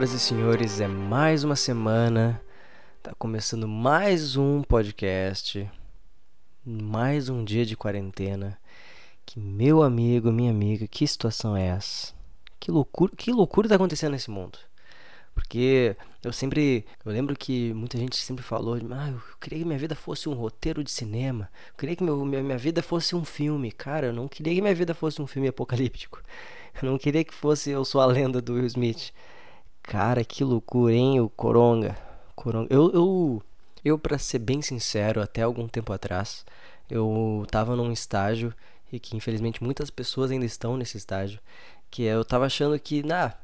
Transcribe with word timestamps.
Senhoras 0.00 0.12
e 0.14 0.18
senhores, 0.18 0.80
é 0.80 0.88
mais 0.88 1.44
uma 1.44 1.54
semana, 1.54 2.40
tá 3.02 3.12
começando 3.18 3.68
mais 3.68 4.34
um 4.34 4.62
podcast, 4.62 5.70
mais 6.64 7.28
um 7.28 7.44
dia 7.44 7.66
de 7.66 7.76
quarentena. 7.76 8.58
Que 9.26 9.38
meu 9.38 9.82
amigo, 9.82 10.32
minha 10.32 10.50
amiga, 10.50 10.88
que 10.88 11.06
situação 11.06 11.54
é 11.54 11.66
essa? 11.66 12.14
Que 12.58 12.70
loucura, 12.70 13.12
que 13.14 13.30
loucura 13.30 13.68
tá 13.68 13.74
acontecendo 13.74 14.12
nesse 14.12 14.30
mundo? 14.30 14.58
Porque 15.34 15.94
eu 16.24 16.32
sempre. 16.32 16.86
Eu 17.04 17.12
lembro 17.12 17.36
que 17.36 17.74
muita 17.74 17.98
gente 17.98 18.16
sempre 18.16 18.42
falou: 18.42 18.78
ah, 18.92 19.10
eu 19.10 19.20
queria 19.38 19.58
que 19.58 19.66
minha 19.66 19.78
vida 19.78 19.94
fosse 19.94 20.30
um 20.30 20.32
roteiro 20.32 20.82
de 20.82 20.90
cinema. 20.90 21.50
Eu 21.68 21.74
queria 21.76 21.94
que 21.94 22.02
meu, 22.02 22.24
minha, 22.24 22.42
minha 22.42 22.58
vida 22.58 22.82
fosse 22.82 23.14
um 23.14 23.22
filme. 23.22 23.70
Cara, 23.70 24.06
eu 24.06 24.12
não 24.14 24.26
queria 24.26 24.54
que 24.54 24.62
minha 24.62 24.74
vida 24.74 24.94
fosse 24.94 25.20
um 25.20 25.26
filme 25.26 25.48
apocalíptico. 25.48 26.22
Eu 26.80 26.90
não 26.90 26.96
queria 26.96 27.22
que 27.22 27.34
fosse 27.34 27.68
Eu 27.68 27.84
Sou 27.84 28.00
a 28.00 28.06
Lenda 28.06 28.40
do 28.40 28.54
Will 28.54 28.64
Smith. 28.64 29.12
Cara, 29.82 30.24
que 30.24 30.44
loucura, 30.44 30.92
hein? 30.94 31.20
O 31.20 31.28
Coronga. 31.28 31.96
Coronga. 32.34 32.68
Eu, 32.72 32.90
eu, 32.92 33.42
eu 33.84 33.98
para 33.98 34.18
ser 34.18 34.38
bem 34.38 34.62
sincero, 34.62 35.20
até 35.20 35.42
algum 35.42 35.66
tempo 35.68 35.92
atrás, 35.92 36.44
eu 36.88 37.46
tava 37.50 37.74
num 37.76 37.92
estágio 37.92 38.54
e 38.92 38.98
que 38.98 39.16
infelizmente 39.16 39.62
muitas 39.62 39.90
pessoas 39.90 40.30
ainda 40.30 40.44
estão 40.44 40.76
nesse 40.76 40.96
estágio, 40.96 41.40
que 41.90 42.02
eu 42.02 42.24
tava 42.24 42.46
achando 42.46 42.78
que, 42.78 43.02
na 43.02 43.34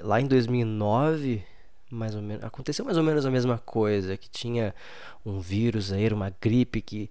lá 0.00 0.20
em 0.20 0.26
2009, 0.26 1.44
mais 1.90 2.14
ou 2.14 2.22
menos, 2.22 2.44
aconteceu 2.44 2.84
mais 2.84 2.96
ou 2.96 3.02
menos 3.02 3.26
a 3.26 3.30
mesma 3.30 3.58
coisa, 3.58 4.16
que 4.16 4.28
tinha 4.30 4.74
um 5.26 5.40
vírus 5.40 5.92
aí, 5.92 6.08
uma 6.08 6.32
gripe 6.40 6.80
que 6.80 7.10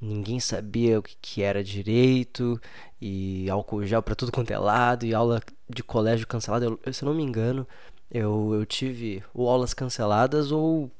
ninguém 0.00 0.40
sabia 0.40 0.98
o 0.98 1.02
que, 1.02 1.16
que 1.20 1.42
era 1.42 1.62
direito, 1.62 2.60
e 3.00 3.48
álcool 3.50 3.84
gel 3.86 4.02
para 4.02 4.14
tudo 4.14 4.32
quanto 4.32 4.50
é 4.52 4.58
lado, 4.58 5.04
e 5.06 5.14
aula 5.14 5.40
de 5.68 5.82
colégio 5.82 6.26
cancelada. 6.26 6.66
Eu, 6.66 6.92
se 6.92 7.04
eu 7.04 7.08
não 7.08 7.14
me 7.14 7.22
engano, 7.22 7.66
eu, 8.12 8.52
eu 8.54 8.66
tive 8.66 9.24
ou 9.34 9.48
aulas 9.48 9.72
canceladas 9.72 10.52
ou 10.52 10.90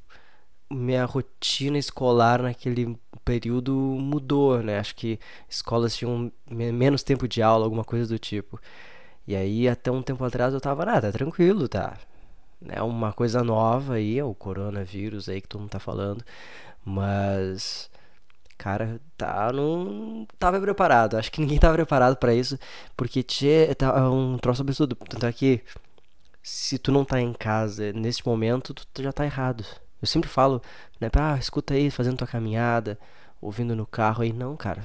minha 0.70 1.04
rotina 1.04 1.78
escolar 1.78 2.42
naquele 2.42 2.98
período 3.24 3.74
mudou, 3.74 4.62
né? 4.62 4.78
Acho 4.78 4.96
que 4.96 5.18
escolas 5.48 5.94
tinham 5.94 6.32
menos 6.50 7.02
tempo 7.02 7.28
de 7.28 7.42
aula, 7.42 7.64
alguma 7.64 7.84
coisa 7.84 8.08
do 8.08 8.18
tipo. 8.18 8.58
E 9.26 9.36
aí, 9.36 9.68
até 9.68 9.90
um 9.90 10.02
tempo 10.02 10.24
atrás, 10.24 10.54
eu 10.54 10.60
tava, 10.60 10.84
ah, 10.84 11.00
tá 11.00 11.12
tranquilo, 11.12 11.68
tá? 11.68 11.98
É 12.68 12.82
uma 12.82 13.12
coisa 13.12 13.42
nova 13.44 13.94
aí, 13.94 14.18
é 14.18 14.24
o 14.24 14.34
coronavírus 14.34 15.28
aí 15.28 15.40
que 15.40 15.48
todo 15.48 15.60
mundo 15.62 15.70
tá 15.70 15.78
falando. 15.80 16.24
Mas, 16.84 17.90
cara, 18.58 19.00
tá, 19.16 19.52
não 19.52 20.26
tava 20.38 20.60
preparado. 20.60 21.16
Acho 21.16 21.30
que 21.32 21.40
ninguém 21.40 21.58
tava 21.58 21.74
preparado 21.74 22.16
para 22.16 22.34
isso, 22.34 22.58
porque 22.96 23.22
tinha, 23.22 23.74
tá 23.74 24.10
um 24.10 24.38
troço 24.38 24.62
absurdo. 24.62 24.96
Tanto 24.96 25.26
é 25.26 25.32
que 25.32 25.62
se 26.42 26.78
tu 26.78 26.90
não 26.90 27.04
tá 27.04 27.20
em 27.20 27.32
casa 27.32 27.92
nesse 27.92 28.26
momento, 28.26 28.74
tu 28.74 29.02
já 29.02 29.12
tá 29.12 29.24
errado. 29.24 29.64
Eu 30.00 30.08
sempre 30.08 30.28
falo, 30.28 30.60
né, 31.00 31.08
ah, 31.14 31.36
escuta 31.38 31.74
aí, 31.74 31.90
fazendo 31.90 32.16
tua 32.16 32.26
caminhada, 32.26 32.98
ouvindo 33.40 33.76
no 33.76 33.86
carro 33.86 34.22
aí. 34.22 34.32
Não, 34.32 34.56
cara. 34.56 34.82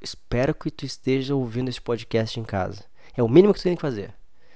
Espero 0.00 0.54
que 0.54 0.70
tu 0.70 0.86
esteja 0.86 1.34
ouvindo 1.34 1.68
esse 1.68 1.80
podcast 1.80 2.38
em 2.38 2.44
casa. 2.44 2.84
É 3.16 3.22
o 3.22 3.28
mínimo 3.28 3.52
que 3.52 3.60
tu 3.60 3.64
tem 3.64 3.74
que 3.74 3.82
fazer. 3.82 4.14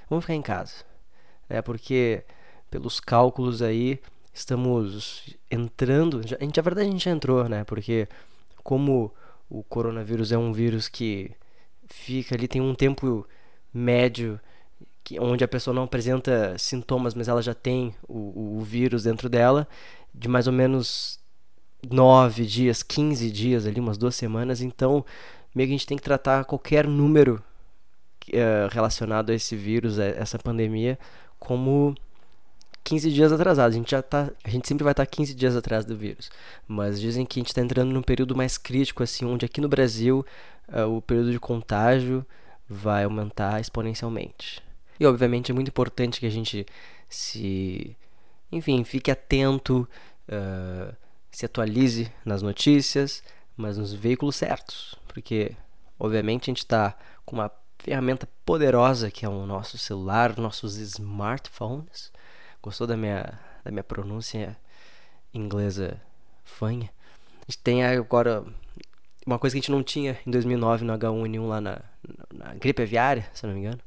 Vamos 0.08 0.24
ficar 0.24 0.34
em 0.34 0.42
casa. 0.42 0.84
Né, 1.48 1.60
porque, 1.60 2.24
pelos 2.70 3.00
cálculos 3.00 3.62
aí, 3.62 4.00
estamos 4.32 5.36
entrando. 5.50 6.20
A 6.20 6.44
gente, 6.44 6.60
verdade, 6.60 6.88
a 6.88 6.90
gente 6.90 7.04
já 7.04 7.10
entrou, 7.10 7.48
né? 7.48 7.64
Porque, 7.64 8.06
como 8.62 9.12
o 9.48 9.64
coronavírus 9.64 10.30
é 10.30 10.38
um 10.38 10.52
vírus 10.52 10.88
que 10.88 11.32
fica 11.88 12.36
ali, 12.36 12.46
tem 12.46 12.60
um 12.60 12.74
tempo 12.74 13.26
médio 13.74 14.38
que, 15.10 15.18
onde 15.18 15.42
a 15.42 15.48
pessoa 15.48 15.74
não 15.74 15.82
apresenta 15.82 16.56
sintomas, 16.56 17.14
mas 17.14 17.26
ela 17.26 17.42
já 17.42 17.52
tem 17.52 17.92
o, 18.08 18.58
o 18.58 18.60
vírus 18.60 19.02
dentro 19.02 19.28
dela, 19.28 19.66
de 20.14 20.28
mais 20.28 20.46
ou 20.46 20.52
menos 20.52 21.18
9 21.90 22.46
dias, 22.46 22.82
15 22.82 23.28
dias 23.30 23.66
ali, 23.66 23.80
umas 23.80 23.98
duas 23.98 24.14
semanas. 24.14 24.60
Então, 24.60 25.04
meio 25.52 25.68
que 25.68 25.74
a 25.74 25.76
gente 25.78 25.86
tem 25.86 25.96
que 25.96 26.04
tratar 26.04 26.44
qualquer 26.44 26.86
número 26.86 27.42
uh, 28.28 28.68
relacionado 28.70 29.30
a 29.30 29.34
esse 29.34 29.56
vírus, 29.56 29.98
a 29.98 30.04
essa 30.04 30.38
pandemia, 30.38 30.96
como 31.40 31.92
15 32.84 33.10
dias 33.10 33.32
atrasado. 33.32 33.70
A 33.70 33.74
gente 33.74 33.90
já 33.90 34.02
tá, 34.02 34.30
a 34.44 34.48
gente 34.48 34.68
sempre 34.68 34.84
vai 34.84 34.92
estar 34.92 35.06
tá 35.06 35.10
15 35.10 35.34
dias 35.34 35.56
atrás 35.56 35.84
do 35.84 35.96
vírus. 35.96 36.30
Mas 36.68 37.00
dizem 37.00 37.26
que 37.26 37.40
a 37.40 37.42
gente 37.42 37.48
está 37.48 37.60
entrando 37.60 37.92
num 37.92 38.02
período 38.02 38.36
mais 38.36 38.56
crítico 38.56 39.02
assim, 39.02 39.24
onde 39.24 39.44
aqui 39.44 39.60
no 39.60 39.68
Brasil 39.68 40.24
uh, 40.68 40.96
o 40.96 41.02
período 41.02 41.32
de 41.32 41.40
contágio 41.40 42.24
vai 42.68 43.02
aumentar 43.02 43.60
exponencialmente. 43.60 44.69
E 45.00 45.06
obviamente 45.06 45.50
é 45.50 45.54
muito 45.54 45.68
importante 45.68 46.20
que 46.20 46.26
a 46.26 46.30
gente 46.30 46.66
se. 47.08 47.96
Enfim, 48.52 48.84
fique 48.84 49.10
atento, 49.10 49.88
uh, 50.28 50.94
se 51.30 51.46
atualize 51.46 52.12
nas 52.22 52.42
notícias, 52.42 53.22
mas 53.56 53.78
nos 53.78 53.94
veículos 53.94 54.36
certos. 54.36 54.94
Porque, 55.08 55.56
obviamente, 55.98 56.44
a 56.44 56.50
gente 56.50 56.58
está 56.58 56.94
com 57.24 57.36
uma 57.36 57.50
ferramenta 57.78 58.28
poderosa 58.44 59.10
que 59.10 59.24
é 59.24 59.28
o 59.28 59.46
nosso 59.46 59.78
celular, 59.78 60.36
nossos 60.36 60.76
smartphones. 60.76 62.12
Gostou 62.62 62.86
da 62.86 62.96
minha, 62.96 63.38
da 63.64 63.70
minha 63.70 63.84
pronúncia 63.84 64.54
inglesa 65.32 65.98
fanha? 66.44 66.90
A 67.40 67.50
gente 67.50 67.58
tem 67.58 67.84
agora 67.84 68.44
uma 69.24 69.38
coisa 69.38 69.54
que 69.54 69.58
a 69.58 69.62
gente 69.62 69.70
não 69.70 69.82
tinha 69.82 70.18
em 70.26 70.30
2009 70.30 70.84
no 70.84 70.92
H1N1 70.92 71.46
lá 71.46 71.60
na, 71.60 71.80
na 72.34 72.54
gripe 72.54 72.82
aviária, 72.82 73.30
se 73.32 73.46
não 73.46 73.54
me 73.54 73.60
engano 73.60 73.80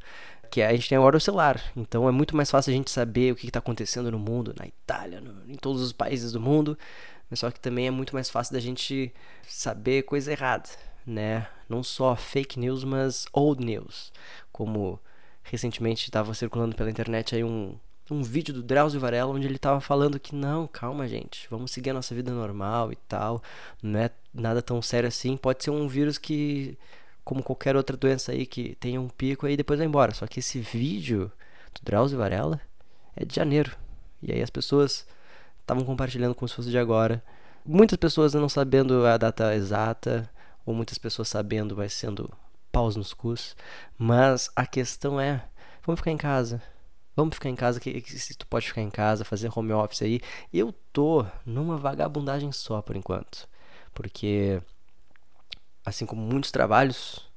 que 0.54 0.62
a 0.62 0.72
gente 0.72 0.88
tem 0.88 0.96
agora 0.96 1.18
o 1.18 1.20
celular. 1.20 1.60
Então 1.76 2.08
é 2.08 2.12
muito 2.12 2.38
mais 2.38 2.52
fácil 2.52 2.70
a 2.70 2.76
gente 2.76 2.92
saber 2.92 3.34
o 3.34 3.36
que 3.36 3.48
está 3.48 3.58
acontecendo 3.58 4.12
no 4.12 4.20
mundo, 4.20 4.54
na 4.56 4.68
Itália, 4.68 5.20
no, 5.20 5.52
em 5.52 5.56
todos 5.56 5.82
os 5.82 5.92
países 5.92 6.32
do 6.32 6.40
mundo. 6.40 6.78
Mas 7.28 7.40
só 7.40 7.50
que 7.50 7.60
também 7.60 7.88
é 7.88 7.92
muito 7.92 8.14
mais 8.14 8.30
fácil 8.30 8.54
da 8.54 8.60
gente 8.60 9.12
saber 9.48 10.04
coisa 10.04 10.32
errada, 10.32 10.70
né? 11.08 11.48
Não 11.68 11.82
só 11.82 12.16
fake 12.16 12.60
news, 12.60 12.84
mas 12.84 13.26
old 13.34 13.66
news. 13.66 14.14
Como 14.52 15.00
recentemente 15.42 16.04
estava 16.04 16.32
circulando 16.36 16.76
pela 16.76 16.92
internet 16.92 17.34
aí 17.34 17.44
um, 17.44 17.76
um 18.12 18.22
vídeo 18.22 18.54
do 18.54 18.62
Drauzio 18.62 19.00
Varela 19.00 19.32
onde 19.32 19.48
ele 19.48 19.56
estava 19.56 19.82
falando 19.82 20.20
que 20.20 20.36
não, 20.36 20.68
calma 20.68 21.08
gente, 21.08 21.48
vamos 21.50 21.72
seguir 21.72 21.90
a 21.90 21.96
nossa 21.96 22.14
vida 22.14 22.32
normal 22.32 22.92
e 22.92 22.96
tal, 22.96 23.42
não 23.82 24.00
é 24.00 24.12
nada 24.32 24.62
tão 24.62 24.82
sério 24.84 25.08
assim, 25.08 25.36
pode 25.36 25.64
ser 25.64 25.72
um 25.72 25.88
vírus 25.88 26.18
que 26.20 26.78
como 27.24 27.44
qualquer 27.44 27.76
outra 27.76 27.96
doença 27.96 28.32
aí 28.32 28.46
que 28.46 28.76
tenha 28.76 29.00
um 29.00 29.08
pico 29.08 29.46
aí 29.46 29.56
depois 29.56 29.80
vai 29.80 29.88
embora. 29.88 30.14
Só 30.14 30.28
que 30.28 30.40
esse 30.40 30.60
vídeo 30.60 31.32
do 31.74 31.82
Drauzio 31.84 32.18
Varela 32.18 32.60
é 33.16 33.26
de 33.26 33.36
janeiro. 33.36 33.76
E 34.22 34.32
aí 34.32 34.42
as 34.42 34.50
pessoas 34.50 35.06
estavam 35.62 35.84
compartilhando 35.86 36.36
como 36.36 36.48
se 36.48 36.56
fosse 36.56 36.70
de 36.70 36.78
agora. 36.78 37.24
Muitas 37.66 37.98
pessoas 37.98 38.34
não 38.34 38.50
sabendo 38.50 39.06
a 39.06 39.18
data 39.18 39.56
exata, 39.56 40.30
ou 40.66 40.74
muitas 40.74 40.98
pessoas 40.98 41.30
sabendo, 41.30 41.76
mas 41.78 41.94
sendo 41.94 42.30
paus 42.72 42.96
nos 42.96 43.14
cus. 43.14 43.56
Mas 43.98 44.50
a 44.56 44.66
questão 44.66 45.20
é, 45.20 45.46
vamos 45.86 46.00
ficar 46.00 46.12
em 46.12 46.18
casa. 46.18 46.62
Vamos 47.16 47.36
ficar 47.36 47.50
em 47.50 47.56
casa, 47.56 47.80
que, 47.80 48.02
que 48.02 48.20
se 48.20 48.36
tu 48.36 48.48
pode 48.48 48.68
ficar 48.68 48.82
em 48.82 48.90
casa, 48.90 49.24
fazer 49.24 49.52
home 49.56 49.72
office 49.72 50.02
aí. 50.02 50.20
Eu 50.52 50.74
tô 50.92 51.26
numa 51.46 51.78
vagabundagem 51.78 52.52
só 52.52 52.82
por 52.82 52.96
enquanto. 52.96 53.48
Porque 53.94 54.62
assim 55.86 56.06
como 56.06 56.22
muitos 56.22 56.52
trabalhos, 56.52 57.30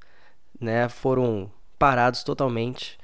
né, 0.60 0.88
foram 0.88 1.50
parados 1.78 2.22
totalmente. 2.22 2.98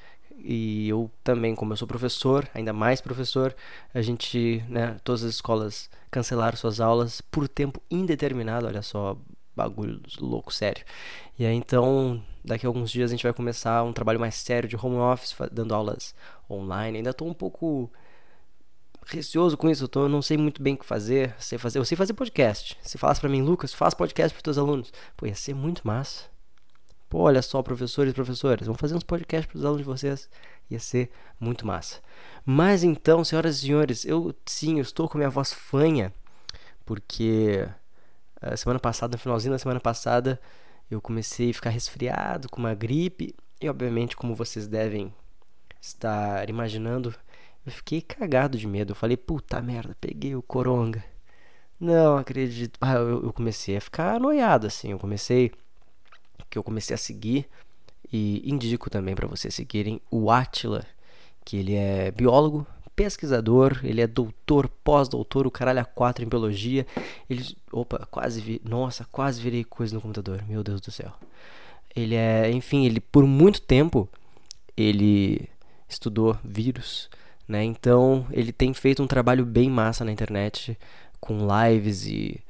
E 0.45 0.89
eu 0.89 1.11
também, 1.23 1.55
como 1.55 1.73
eu 1.73 1.77
sou 1.77 1.87
professor, 1.87 2.49
ainda 2.55 2.73
mais 2.73 3.01
professor, 3.01 3.55
a 3.95 4.03
gente, 4.03 4.65
né, 4.69 4.97
todas 5.05 5.23
as 5.23 5.35
escolas 5.35 5.89
cancelaram 6.11 6.57
suas 6.57 6.81
aulas 6.81 7.21
por 7.21 7.49
tempo 7.49 7.81
indeterminado, 7.91 8.67
olha 8.67 8.83
só, 8.83 9.17
bagulho 9.55 10.01
louco, 10.21 10.53
sério. 10.53 10.85
E 11.39 11.47
aí 11.47 11.55
então, 11.55 12.23
daqui 12.45 12.67
a 12.67 12.69
alguns 12.69 12.91
dias 12.91 13.11
a 13.11 13.15
gente 13.15 13.23
vai 13.23 13.33
começar 13.33 13.83
um 13.85 13.93
trabalho 13.93 14.19
mais 14.21 14.35
sério 14.35 14.69
de 14.69 14.77
home 14.77 14.97
office, 14.97 15.35
dando 15.51 15.75
aulas 15.75 16.15
online. 16.51 16.99
Ainda 16.99 17.11
estou 17.11 17.29
um 17.29 17.35
pouco 17.35 17.91
receoso 19.07 19.57
com 19.57 19.69
isso, 19.69 19.85
eu 19.85 19.89
tô, 19.89 20.09
não 20.09 20.23
sei 20.23 20.37
muito 20.37 20.63
bem 20.63 20.75
o 20.75 20.79
que 20.79 20.87
fazer, 20.87 21.35
sei 21.39 21.59
fazer, 21.59 21.79
eu 21.79 21.85
sei 21.85 21.97
fazer 21.97 22.15
podcast. 22.15 22.77
Se 22.83 22.99
falasse 22.99 23.21
para 23.21 23.31
mim, 23.31 23.43
Lucas, 23.43 23.75
faz 23.75 23.95
podcast 23.95 24.35
para 24.35 24.43
teus 24.43 24.59
alunos. 24.59 24.93
Pô, 25.17 25.27
ia 25.27 25.35
ser 25.35 25.55
muito 25.55 25.87
massa. 25.87 26.25
Pô, 27.09 27.21
olha 27.21 27.43
só, 27.43 27.63
professores 27.63 28.13
e 28.13 28.15
professoras, 28.15 28.67
vamos 28.67 28.81
fazer 28.81 28.95
uns 28.95 29.03
podcasts 29.03 29.47
para 29.47 29.59
os 29.59 29.65
alunos 29.65 29.83
de 29.83 29.87
vocês. 29.87 30.31
Ia 30.71 30.81
ser 30.81 31.11
muito 31.39 31.67
massa. 31.67 32.01
Mas 32.45 32.83
então, 32.83 33.23
senhoras 33.25 33.59
e 33.59 33.61
senhores, 33.61 34.05
eu 34.05 34.35
sim, 34.47 34.77
eu 34.77 34.83
estou 34.83 35.09
com 35.09 35.19
minha 35.19 35.29
voz 35.29 35.53
fanha, 35.53 36.13
porque 36.87 37.69
a 38.41 38.57
semana 38.57 38.81
passada, 38.81 39.13
no 39.13 39.19
finalzinho 39.19 39.53
da 39.53 39.59
semana 39.59 39.79
passada, 39.79 40.41
eu 40.91 41.01
comecei 41.01 41.51
a 41.51 41.55
ficar 41.55 41.71
resfriado 41.71 42.49
com 42.49 42.61
uma 42.61 42.75
gripe, 42.75 43.35
e 43.61 43.69
obviamente, 43.69 44.17
como 44.17 44.35
vocês 44.35 44.67
devem 44.67 45.15
estar 45.81 46.49
imaginando, 46.49 47.15
eu 47.65 47.73
fiquei 47.73 48.01
cagado 48.01 48.59
de 48.59 48.67
medo. 48.67 48.93
Eu 48.93 48.97
falei, 48.97 49.17
puta 49.17 49.61
merda, 49.61 49.97
peguei 50.01 50.35
o 50.35 50.43
coronga. 50.43 51.05
Não 51.79 52.17
acredito. 52.17 52.79
Ah, 52.81 52.95
eu, 52.95 53.25
eu 53.25 53.33
comecei 53.33 53.77
a 53.77 53.81
ficar 53.81 54.17
anoiado, 54.17 54.67
assim. 54.67 54.93
Eu 54.93 54.99
comecei. 54.99 55.53
Que 56.49 56.59
eu 56.59 56.63
comecei 56.63 56.95
a 56.95 56.99
seguir. 56.99 57.49
E 58.13 58.43
indico 58.45 58.91
também 58.91 59.15
para 59.15 59.27
vocês 59.27 59.55
seguirem 59.55 60.01
o 60.11 60.31
Atila, 60.31 60.85
que 61.45 61.57
ele 61.57 61.75
é 61.75 62.11
biólogo, 62.11 62.67
pesquisador, 62.95 63.81
ele 63.83 64.03
é 64.03 64.07
doutor, 64.07 64.69
pós-doutor, 64.69 65.47
o 65.47 65.51
caralho 65.51 65.81
a 65.81 65.85
quatro 65.85 66.25
em 66.25 66.29
biologia. 66.29 66.87
Ele, 67.29 67.57
opa, 67.73 68.07
quase 68.11 68.41
vi, 68.41 68.61
nossa, 68.65 69.07
quase 69.11 69.41
virei 69.41 69.65
coisa 69.65 69.95
no 69.95 70.01
computador, 70.01 70.45
meu 70.47 70.63
Deus 70.63 70.81
do 70.81 70.91
céu. 70.91 71.13
Ele 71.95 72.15
é, 72.15 72.51
enfim, 72.51 72.85
ele 72.85 73.01
por 73.01 73.27
muito 73.27 73.61
tempo 73.61 74.09
ele 74.77 75.49
estudou 75.89 76.37
vírus, 76.45 77.09
né? 77.53 77.63
Então, 77.65 78.27
ele 78.33 78.53
tem 78.53 78.75
feito 78.75 79.03
um 79.03 79.07
trabalho 79.07 79.47
bem 79.47 79.71
massa 79.71 80.05
na 80.05 80.13
internet 80.13 80.77
com 81.21 81.39
lives 81.47 82.07
e 82.07 82.41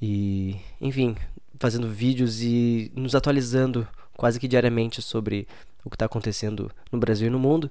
e, 0.00 0.56
enfim, 0.80 1.14
fazendo 1.58 1.88
vídeos 1.88 2.40
e 2.40 2.90
nos 2.94 3.14
atualizando 3.14 3.86
quase 4.14 4.40
que 4.40 4.48
diariamente 4.48 5.02
sobre 5.02 5.46
o 5.84 5.90
que 5.90 5.96
está 5.96 6.06
acontecendo 6.06 6.70
no 6.90 6.98
Brasil 6.98 7.26
e 7.26 7.30
no 7.30 7.38
mundo. 7.38 7.70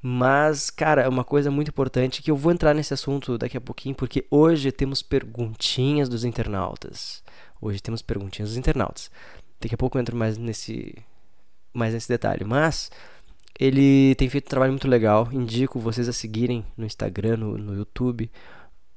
Mas, 0.00 0.70
cara, 0.70 1.02
é 1.02 1.08
uma 1.08 1.24
coisa 1.24 1.50
muito 1.50 1.68
importante 1.68 2.22
que 2.22 2.30
eu 2.30 2.36
vou 2.36 2.52
entrar 2.52 2.74
nesse 2.74 2.94
assunto 2.94 3.36
daqui 3.36 3.56
a 3.56 3.60
pouquinho, 3.60 3.94
porque 3.94 4.24
hoje 4.30 4.70
temos 4.72 5.02
perguntinhas 5.02 6.08
dos 6.08 6.24
internautas. 6.24 7.22
Hoje 7.60 7.80
temos 7.80 8.02
perguntinhas 8.02 8.50
dos 8.50 8.58
internautas. 8.58 9.10
Daqui 9.60 9.74
a 9.74 9.78
pouco 9.78 9.98
eu 9.98 10.00
entro 10.00 10.16
mais 10.16 10.38
nesse, 10.38 10.96
mais 11.72 11.94
nesse 11.94 12.08
detalhe. 12.08 12.44
Mas 12.44 12.90
ele 13.58 14.14
tem 14.14 14.28
feito 14.28 14.46
um 14.46 14.50
trabalho 14.50 14.72
muito 14.72 14.86
legal. 14.86 15.28
Indico 15.32 15.80
vocês 15.80 16.08
a 16.08 16.12
seguirem 16.12 16.64
no 16.76 16.86
Instagram, 16.86 17.38
no, 17.38 17.58
no 17.58 17.74
YouTube. 17.74 18.30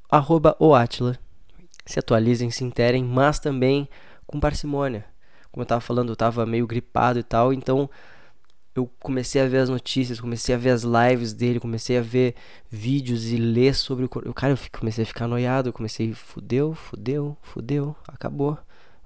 Arroba. 0.09 0.55
Se 1.85 1.97
atualizem, 1.97 2.51
se 2.51 2.63
interem, 2.63 3.03
mas 3.03 3.39
também 3.39 3.89
com 4.27 4.39
parcimônia. 4.39 5.05
Como 5.51 5.61
eu 5.61 5.63
estava 5.63 5.81
falando, 5.81 6.09
eu 6.09 6.13
estava 6.13 6.45
meio 6.45 6.67
gripado 6.67 7.19
e 7.19 7.23
tal, 7.23 7.51
então 7.51 7.89
eu 8.73 8.89
comecei 8.99 9.41
a 9.41 9.47
ver 9.47 9.57
as 9.57 9.69
notícias, 9.69 10.21
comecei 10.21 10.55
a 10.55 10.57
ver 10.57 10.69
as 10.69 10.83
lives 10.83 11.33
dele, 11.33 11.59
comecei 11.59 11.97
a 11.97 12.01
ver 12.01 12.35
vídeos 12.69 13.31
e 13.31 13.35
ler 13.35 13.75
sobre 13.75 14.05
o 14.05 14.33
cara, 14.33 14.53
eu 14.53 14.57
comecei 14.79 15.03
a 15.03 15.07
ficar 15.07 15.27
noiado, 15.27 15.73
comecei, 15.73 16.13
fudeu, 16.13 16.73
fudeu, 16.73 17.35
fudeu, 17.41 17.95
acabou. 18.07 18.57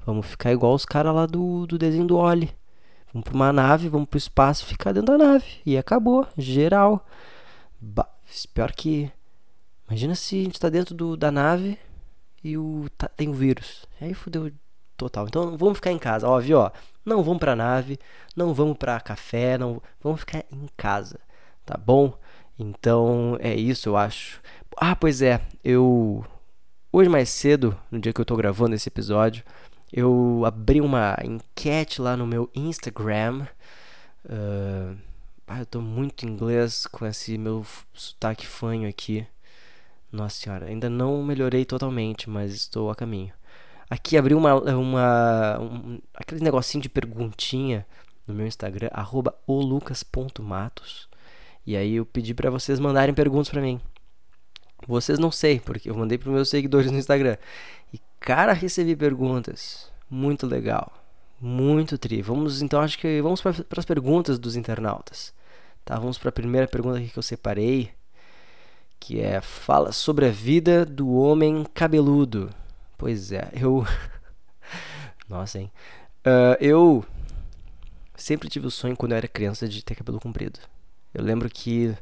Vamos 0.06 0.28
ficar 0.28 0.52
igual 0.52 0.76
os 0.76 0.86
caras 0.86 1.16
lá 1.16 1.26
do, 1.26 1.66
do 1.66 1.80
desenho 1.80 2.06
do 2.06 2.18
Oli. 2.18 2.52
Vamos 3.16 3.30
pra 3.30 3.34
uma 3.34 3.54
nave, 3.54 3.88
vamos 3.88 4.10
pro 4.10 4.18
espaço, 4.18 4.66
ficar 4.66 4.92
dentro 4.92 5.18
da 5.18 5.26
nave. 5.26 5.46
E 5.66 5.78
acabou, 5.78 6.28
geral. 6.38 7.08
Pior 8.54 8.74
que. 8.74 9.10
Imagina 9.88 10.14
se 10.16 10.42
a 10.42 10.44
gente 10.44 10.60
tá 10.60 10.68
dentro 10.68 10.94
do, 10.94 11.16
da 11.16 11.32
nave 11.32 11.80
e 12.44 12.58
o, 12.58 12.88
tá, 12.98 13.08
tem 13.08 13.30
o 13.30 13.34
vírus. 13.34 13.86
Aí 14.02 14.14
fudeu 14.14 14.52
total. 14.98 15.28
Então 15.28 15.56
vamos 15.56 15.78
ficar 15.78 15.94
em 15.94 15.98
casa, 15.98 16.28
óbvio, 16.28 16.58
ó. 16.58 16.72
Não 17.06 17.24
vamos 17.24 17.40
pra 17.40 17.56
nave, 17.56 17.98
não 18.36 18.54
vamos 18.54 18.78
pra 18.78 19.00
café, 19.00 19.58
não 19.58 19.82
vamos 20.04 20.20
ficar 20.20 20.44
em 20.52 20.68
casa, 20.76 21.18
tá 21.66 21.78
bom? 21.78 22.20
Então 22.60 23.38
é 23.40 23.56
isso, 23.56 23.88
eu 23.88 23.96
acho. 23.96 24.42
Ah, 24.76 24.94
pois 24.94 25.22
é, 25.22 25.40
eu 25.64 26.26
hoje 26.92 27.08
mais 27.10 27.30
cedo, 27.30 27.78
no 27.90 27.98
dia 27.98 28.12
que 28.12 28.20
eu 28.20 28.26
tô 28.26 28.36
gravando 28.36 28.76
esse 28.76 28.90
episódio, 28.90 29.42
eu 29.96 30.44
abri 30.46 30.82
uma 30.82 31.18
enquete 31.24 32.02
lá 32.02 32.18
no 32.18 32.28
meu 32.28 32.50
Instagram. 32.54 33.48
Uh, 34.26 34.98
eu 35.58 35.66
tô 35.66 35.80
muito 35.80 36.26
inglês 36.26 36.86
com 36.86 37.06
esse 37.06 37.38
meu 37.38 37.66
sotaque 37.94 38.46
fanho 38.46 38.90
aqui. 38.90 39.26
Nossa 40.12 40.36
senhora, 40.36 40.66
ainda 40.66 40.90
não 40.90 41.24
melhorei 41.24 41.64
totalmente, 41.64 42.30
mas 42.30 42.54
estou 42.54 42.92
a 42.92 42.96
caminho. 42.96 43.32
Aqui 43.90 44.18
abri 44.18 44.34
uma, 44.34 44.56
uma 44.76 45.60
um, 45.62 46.00
aquele 46.14 46.44
negocinho 46.44 46.82
de 46.82 46.90
perguntinha 46.90 47.86
no 48.28 48.34
meu 48.34 48.46
Instagram, 48.46 48.90
arroba 48.92 49.34
olucas.matos. 49.48 51.08
E 51.66 51.78
aí 51.78 51.96
eu 51.96 52.06
pedi 52.06 52.34
para 52.34 52.50
vocês 52.50 52.82
mandarem 52.82 53.16
perguntas 53.16 53.48
para 53.48 53.62
mim. 53.62 53.80
Vocês 54.88 55.18
não 55.18 55.32
sei, 55.32 55.60
porque 55.60 55.90
eu 55.90 55.96
mandei 55.96 56.18
para 56.18 56.32
meus 56.32 56.50
seguidores 56.50 56.92
no 56.92 56.98
Instagram. 56.98 57.38
Cara, 58.20 58.54
recebi 58.54 58.96
perguntas. 58.96 59.92
Muito 60.10 60.48
legal. 60.48 60.92
Muito 61.40 61.98
tri. 61.98 62.22
Vamos 62.22 62.62
então, 62.62 62.82
acho 62.82 62.98
que 62.98 63.22
vamos 63.22 63.42
para 63.42 63.54
as 63.78 63.86
perguntas 63.86 64.40
dos 64.40 64.56
internautas. 64.56 65.34
Tá, 65.84 66.00
vamos 66.00 66.18
para 66.18 66.30
a 66.30 66.32
primeira 66.32 66.68
pergunta 66.68 66.98
aqui 66.98 67.10
que 67.10 67.20
eu 67.20 67.24
separei, 67.24 67.92
que 69.00 69.20
é 69.20 69.40
fala 69.42 69.92
sobre 69.92 70.26
a 70.26 70.32
vida 70.32 70.86
do 70.86 71.14
homem 71.14 71.64
cabeludo. 71.74 72.50
Pois 72.98 73.32
é, 73.32 73.52
eu. 73.54 73.86
Nossa, 75.30 75.60
hein? 75.60 75.72
Uh, 76.26 76.58
eu 76.60 77.06
sempre 78.16 78.50
tive 78.50 78.66
o 78.66 78.72
sonho 78.72 78.96
quando 78.96 79.12
eu 79.12 79.18
era 79.18 79.28
criança 79.28 79.68
de 79.68 79.84
ter 79.84 79.96
cabelo 79.96 80.20
comprido. 80.20 80.60
Eu 81.14 81.24
lembro 81.24 81.50
que 81.50 81.96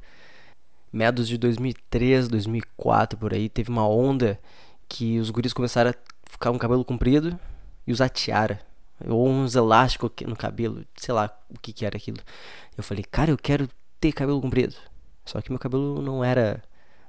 meados 0.92 1.27
de 1.27 1.38
2003, 1.38 2.27
2004 2.27 3.18
por 3.18 3.33
aí, 3.33 3.50
teve 3.50 3.69
uma 3.69 3.88
onda 3.88 4.39
que 4.88 5.19
os 5.19 5.30
guris 5.30 5.53
começaram 5.53 5.91
a 5.91 5.95
ficar 6.30 6.51
com 6.51 6.59
cabelo 6.59 6.85
comprido 6.85 7.39
e 7.85 7.91
usar 7.91 8.09
tiara 8.09 8.59
ou 9.07 9.27
uns 9.27 9.56
elásticos 9.56 10.12
no 10.25 10.35
cabelo, 10.35 10.85
sei 10.95 11.13
lá 11.13 11.35
o 11.50 11.59
que 11.59 11.74
que 11.74 11.85
era 11.85 11.97
aquilo. 11.97 12.19
Eu 12.77 12.83
falei, 12.83 13.03
cara, 13.03 13.31
eu 13.31 13.38
quero 13.38 13.68
ter 14.00 14.12
cabelo 14.12 14.41
comprido. 14.41 14.75
Só 15.25 15.41
que 15.41 15.51
meu 15.51 15.59
cabelo 15.59 16.01
não 16.01 16.24
era 16.24 16.62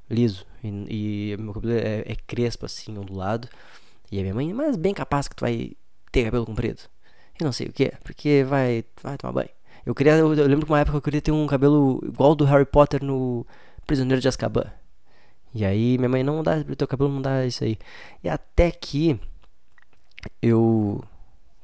liso. 0.09 0.47
E, 0.63 1.33
e 1.33 1.37
meu 1.37 1.53
cabelo 1.53 1.75
é, 1.75 2.01
é, 2.07 2.17
crespo, 2.27 2.67
assim, 2.67 2.97
ondulado. 2.97 3.49
E 4.11 4.19
a 4.19 4.23
minha 4.23 4.35
mãe, 4.35 4.53
mas 4.53 4.77
bem 4.77 4.95
capaz 4.95 5.29
que 5.29 5.37
tu 5.37 5.41
vai 5.41 5.73
ter 6.13 6.25
cabelo 6.25 6.47
comprido. 6.47 6.83
E 7.41 7.45
não 7.45 7.53
sei 7.53 7.67
o 7.67 7.73
que, 7.73 7.93
porque 8.03 8.45
vai, 8.45 8.85
vai 9.03 9.17
tomar 9.17 9.33
banho. 9.33 9.51
Eu 9.85 9.95
queria, 9.95 10.13
eu, 10.15 10.33
eu 10.35 10.47
lembro 10.47 10.67
que 10.67 10.73
uma 10.73 10.81
época 10.81 10.97
eu 10.97 11.03
queria 11.03 11.21
ter 11.21 11.33
um 11.33 11.47
cabelo 11.47 12.01
igual 12.05 12.35
do 12.35 12.45
Harry 12.45 12.65
Potter 12.65 13.03
no 13.05 13.47
Prisioneiro 13.87 14.21
de 14.21 14.29
Azkaban. 14.29 14.71
E 15.55 15.65
aí 15.65 15.97
minha 15.99 16.09
mãe, 16.09 16.23
não 16.23 16.43
dá, 16.43 16.63
teu 16.77 16.89
cabelo 16.89 17.11
não 17.11 17.23
dá 17.23 17.47
isso 17.47 17.65
aí. 17.65 17.79
E 18.23 18.29
até 18.29 18.71
que 18.71 19.19
eu 20.43 21.03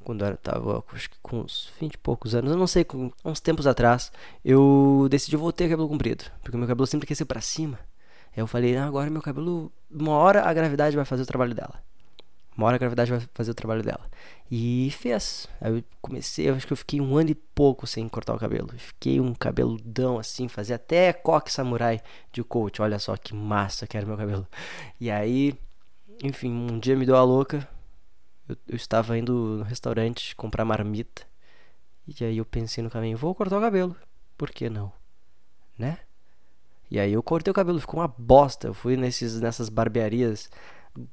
quando 0.05 0.25
eu 0.25 0.37
tava 0.39 0.85
acho 0.93 1.11
que 1.11 1.19
com 1.23 1.41
uns 1.41 1.73
20 1.79 1.95
e 1.95 1.99
poucos 1.99 2.35
anos, 2.35 2.51
eu 2.51 2.57
não 2.57 2.67
sei, 2.67 2.87
uns 3.25 3.41
tempos 3.41 3.67
atrás, 3.67 4.11
eu 4.45 5.07
decidi 5.11 5.37
voltar 5.37 5.69
cabelo 5.69 5.89
comprido, 5.89 6.25
porque 6.43 6.57
meu 6.57 6.67
cabelo 6.67 6.87
sempre 6.87 7.07
cresceu 7.07 7.27
para 7.27 7.41
cima. 7.41 7.79
Aí 8.33 8.43
eu 8.43 8.47
falei, 8.47 8.77
ah, 8.77 8.87
agora 8.87 9.11
meu 9.11 9.23
cabelo, 9.23 9.73
uma 9.91 10.13
hora 10.13 10.43
a 10.43 10.53
gravidade 10.53 10.97
vai 10.97 11.05
fazer 11.05 11.23
o 11.23 11.27
trabalho 11.27 11.55
dela. 11.55 11.83
Uma 12.57 12.67
hora 12.67 12.77
a 12.77 12.79
gravidade 12.79 13.11
vai 13.11 13.21
fazer 13.33 13.51
o 13.53 13.55
trabalho 13.55 13.83
dela. 13.83 14.05
E 14.51 14.91
fez. 14.93 15.49
Aí 15.61 15.79
eu 15.79 15.85
comecei, 16.03 16.49
eu 16.49 16.55
acho 16.55 16.67
que 16.67 16.73
eu 16.73 16.77
fiquei 16.77 17.01
um 17.01 17.17
ano 17.17 17.31
e 17.31 17.35
pouco 17.35 17.87
sem 17.87 18.09
cortar 18.09 18.35
o 18.35 18.39
cabelo. 18.39 18.69
Fiquei 18.77 19.21
um 19.21 19.35
cabeludão 19.35 20.19
assim, 20.19 20.49
fazia 20.49 20.77
até 20.77 21.13
coque 21.13 21.53
samurai 21.53 22.01
de 22.33 22.43
coach. 22.43 22.83
Olha 22.83 22.99
só 22.99 23.17
que 23.17 23.35
massa 23.35 23.87
que 23.87 23.97
era 23.97 24.07
meu 24.07 24.17
cabelo. 24.17 24.47
E 25.01 25.11
aí, 25.11 25.55
enfim, 26.23 26.51
um 26.51 26.79
dia 26.79 26.97
me 26.97 27.07
deu 27.07 27.17
a 27.17 27.23
louca. 27.23 27.67
Eu, 28.49 28.57
eu 28.69 28.77
estava 28.77 29.17
indo 29.17 29.33
no 29.59 29.63
restaurante 29.63 30.35
comprar 30.35 30.65
marmita. 30.65 31.23
E 32.07 32.25
aí 32.25 32.39
eu 32.39 32.45
pensei 32.45 32.83
no 32.83 32.91
caminho, 32.91 33.17
vou 33.17 33.35
cortar 33.35 33.59
o 33.59 33.61
cabelo. 33.61 33.97
Por 34.37 34.51
que 34.51 34.69
não? 34.69 34.93
Né? 35.79 35.99
E 36.91 36.99
aí 36.99 37.13
eu 37.13 37.23
cortei 37.23 37.51
o 37.51 37.55
cabelo, 37.55 37.81
ficou 37.81 38.01
uma 38.01 38.09
bosta. 38.09 38.67
Eu 38.67 38.75
fui 38.75 38.97
nesses, 38.97 39.41
nessas 39.41 39.69
barbearias 39.69 40.51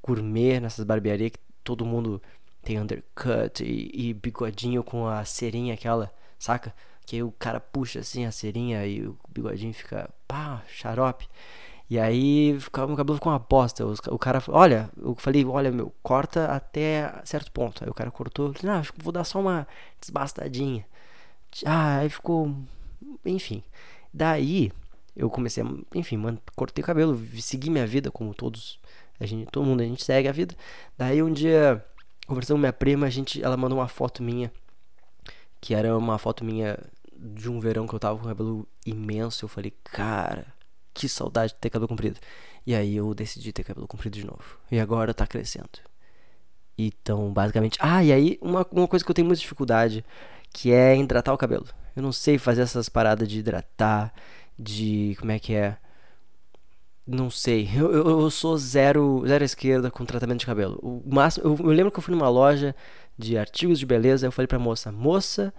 gourmet, 0.02 0.60
nessas 0.60 0.86
barbearias 0.86 1.32
que 1.32 1.40
todo 1.64 1.86
mundo 1.86 2.22
tem 2.64 2.80
undercut 2.80 3.64
e, 3.64 4.10
e 4.10 4.14
bigodinho 4.14 4.84
com 4.84 5.08
a 5.08 5.24
cerinha 5.26 5.74
aquela, 5.74 6.12
saca? 6.38 6.74
Que 7.06 7.18
aí 7.18 7.24
o 7.24 7.32
cara 7.32 7.60
puxa 7.60 8.00
assim 8.00 8.26
a 8.26 8.32
cerinha 8.32 8.86
e 8.86 9.06
o 9.08 9.18
bigodinho 9.30 9.74
fica 9.74 10.10
pá, 10.28 10.64
xarope. 10.68 11.28
E 11.90 11.98
aí 11.98 12.52
meu 12.54 12.98
cabelo 12.98 13.16
ficou 13.16 13.32
uma 13.32 13.40
bosta. 13.40 13.86
O 13.86 14.20
cara, 14.20 14.44
olha, 14.50 14.90
eu 14.98 15.16
falei, 15.16 15.46
olha, 15.46 15.72
meu, 15.72 15.94
corta 16.04 16.48
até 16.48 17.14
certo 17.24 17.52
ponto. 17.52 17.84
Aí 17.84 17.90
o 17.90 17.94
cara 17.94 18.12
cortou, 18.12 18.54
não, 18.62 18.82
vou 18.98 19.14
dar 19.14 19.24
só 19.24 19.40
uma 19.40 19.66
desbastadinha. 20.02 20.86
Ah, 21.66 22.00
aí 22.00 22.10
ficou, 22.10 22.54
enfim. 23.26 23.64
Daí 24.14 24.72
eu 25.16 25.30
comecei 25.30 25.64
enfim, 25.96 26.18
mano, 26.18 26.40
cortei 26.56 26.84
o 26.84 26.86
cabelo, 26.86 27.20
segui 27.40 27.70
minha 27.70 27.88
vida 27.88 28.12
como 28.12 28.34
todos, 28.36 28.80
a 29.20 29.26
gente, 29.26 29.50
todo 29.52 29.66
mundo 29.66 29.82
a 29.82 29.86
gente 29.86 30.04
segue 30.04 30.28
a 30.28 30.32
vida. 30.32 30.56
Daí 30.98 31.22
um 31.22 31.32
dia, 31.32 31.84
conversando 32.28 32.58
com 32.58 32.62
minha 32.62 32.74
prima, 32.74 33.08
a 33.08 33.10
gente, 33.10 33.44
ela 33.44 33.58
mandou 33.58 33.80
uma 33.80 33.88
foto 33.88 34.22
minha, 34.22 34.52
que 35.60 35.74
era 35.74 35.98
uma 35.98 36.18
foto 36.18 36.44
minha 36.46 36.78
de 37.16 37.50
um 37.50 37.60
verão 37.60 37.88
que 37.88 37.96
eu 37.96 38.00
tava 38.00 38.18
com 38.18 38.26
o 38.26 38.28
cabelo 38.28 38.68
imenso. 38.86 39.46
Eu 39.46 39.50
falei, 39.50 39.74
cara, 39.84 40.46
que 40.94 41.10
saudade 41.10 41.54
de 41.54 41.60
ter 41.60 41.70
cabelo 41.70 41.88
comprido. 41.88 42.20
E 42.66 42.76
aí 42.76 42.96
eu 42.96 43.14
decidi 43.14 43.52
ter 43.52 43.64
cabelo 43.64 43.88
comprido 43.88 44.16
de 44.16 44.26
novo. 44.26 44.60
E 44.72 44.80
agora 44.80 45.14
tá 45.14 45.26
crescendo. 45.26 45.70
Então, 46.78 47.32
basicamente. 47.32 47.78
Ah, 47.82 48.04
e 48.04 48.12
aí 48.12 48.38
uma, 48.42 48.66
uma 48.72 48.88
coisa 48.88 49.04
que 49.04 49.10
eu 49.10 49.16
tenho 49.16 49.28
muita 49.28 49.42
dificuldade, 49.42 50.06
que 50.54 50.72
é 50.72 50.96
hidratar 50.96 51.34
o 51.34 51.38
cabelo. 51.38 51.66
Eu 51.96 52.04
não 52.04 52.12
sei 52.12 52.38
fazer 52.38 52.62
essas 52.62 52.88
paradas 52.90 53.28
de 53.28 53.40
hidratar 53.40 54.14
de. 54.58 55.16
Como 55.20 55.32
é 55.32 55.40
que 55.40 55.54
é? 55.56 55.78
Não 57.08 57.30
sei. 57.30 57.70
Eu, 57.74 57.92
eu, 57.94 58.22
eu 58.22 58.30
sou 58.30 58.58
zero, 58.58 59.24
zero 59.26 59.44
esquerda 59.44 59.90
com 59.90 60.06
tratamento 60.06 60.42
de 60.42 60.46
cabelo. 60.46 60.78
O 60.84 61.02
máximo, 61.16 61.46
eu, 61.46 61.66
eu, 61.66 61.72
lembro 61.72 61.92
que 61.92 61.98
eu 62.00 62.02
fui 62.04 62.14
numa 62.14 62.30
loja 62.30 62.76
de 63.18 63.38
artigos 63.38 63.80
de 63.80 63.86
beleza. 63.86 64.28
Eu 64.28 64.32
falei 64.32 64.48
pra 64.48 64.60
moça: 64.60 64.92
Moça, 64.92 65.54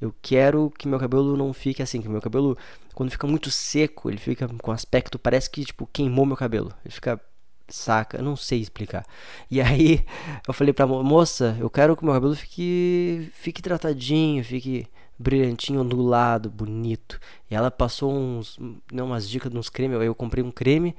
Eu 0.00 0.14
quero 0.22 0.72
que 0.78 0.88
meu 0.88 0.98
cabelo 0.98 1.36
não 1.36 1.52
fique 1.52 1.82
assim, 1.82 2.02
que 2.02 2.08
meu 2.08 2.22
cabelo, 2.22 2.58
quando 2.94 3.10
fica 3.10 3.26
muito 3.26 3.50
seco, 3.50 4.10
ele 4.10 4.18
fica 4.18 4.48
com 4.48 4.72
aspecto, 4.72 5.18
parece 5.18 5.50
que, 5.50 5.64
tipo, 5.64 5.88
queimou 5.92 6.26
meu 6.26 6.36
cabelo. 6.36 6.72
Ele 6.84 6.94
fica, 6.94 7.20
saca? 7.68 8.18
Eu 8.18 8.24
não 8.24 8.36
sei 8.36 8.60
explicar. 8.60 9.06
E 9.50 9.60
aí, 9.60 10.04
eu 10.48 10.54
falei 10.54 10.72
pra 10.74 10.86
moça, 10.86 11.56
eu 11.60 11.70
quero 11.70 11.96
que 11.96 12.04
meu 12.04 12.14
cabelo 12.14 12.34
fique, 12.36 13.30
fique 13.34 13.62
tratadinho, 13.62 14.44
fique 14.44 14.86
brilhantinho, 15.18 15.80
ondulado, 15.80 16.50
bonito. 16.50 17.18
E 17.50 17.54
ela 17.54 17.70
passou 17.70 18.12
uns, 18.12 18.58
não, 18.92 19.06
umas 19.06 19.28
dicas 19.28 19.50
de 19.50 19.58
uns 19.58 19.68
cremes. 19.68 20.00
Eu 20.00 20.14
comprei 20.14 20.42
um 20.42 20.50
creme 20.50 20.94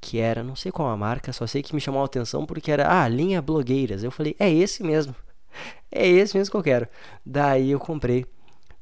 que 0.00 0.18
era, 0.18 0.42
não 0.42 0.56
sei 0.56 0.72
qual 0.72 0.88
a 0.88 0.96
marca, 0.96 1.32
só 1.32 1.46
sei 1.46 1.62
que 1.62 1.74
me 1.74 1.80
chamou 1.80 2.02
a 2.02 2.06
atenção 2.06 2.46
porque 2.46 2.72
era, 2.72 3.02
ah, 3.02 3.08
linha 3.08 3.42
blogueiras. 3.42 4.02
Eu 4.02 4.10
falei, 4.10 4.34
é 4.38 4.50
esse 4.50 4.82
mesmo. 4.82 5.14
É 5.92 6.06
esse 6.06 6.38
mesmo 6.38 6.52
que 6.52 6.56
eu 6.56 6.62
quero. 6.62 6.86
Daí 7.26 7.72
eu 7.72 7.80
comprei. 7.80 8.24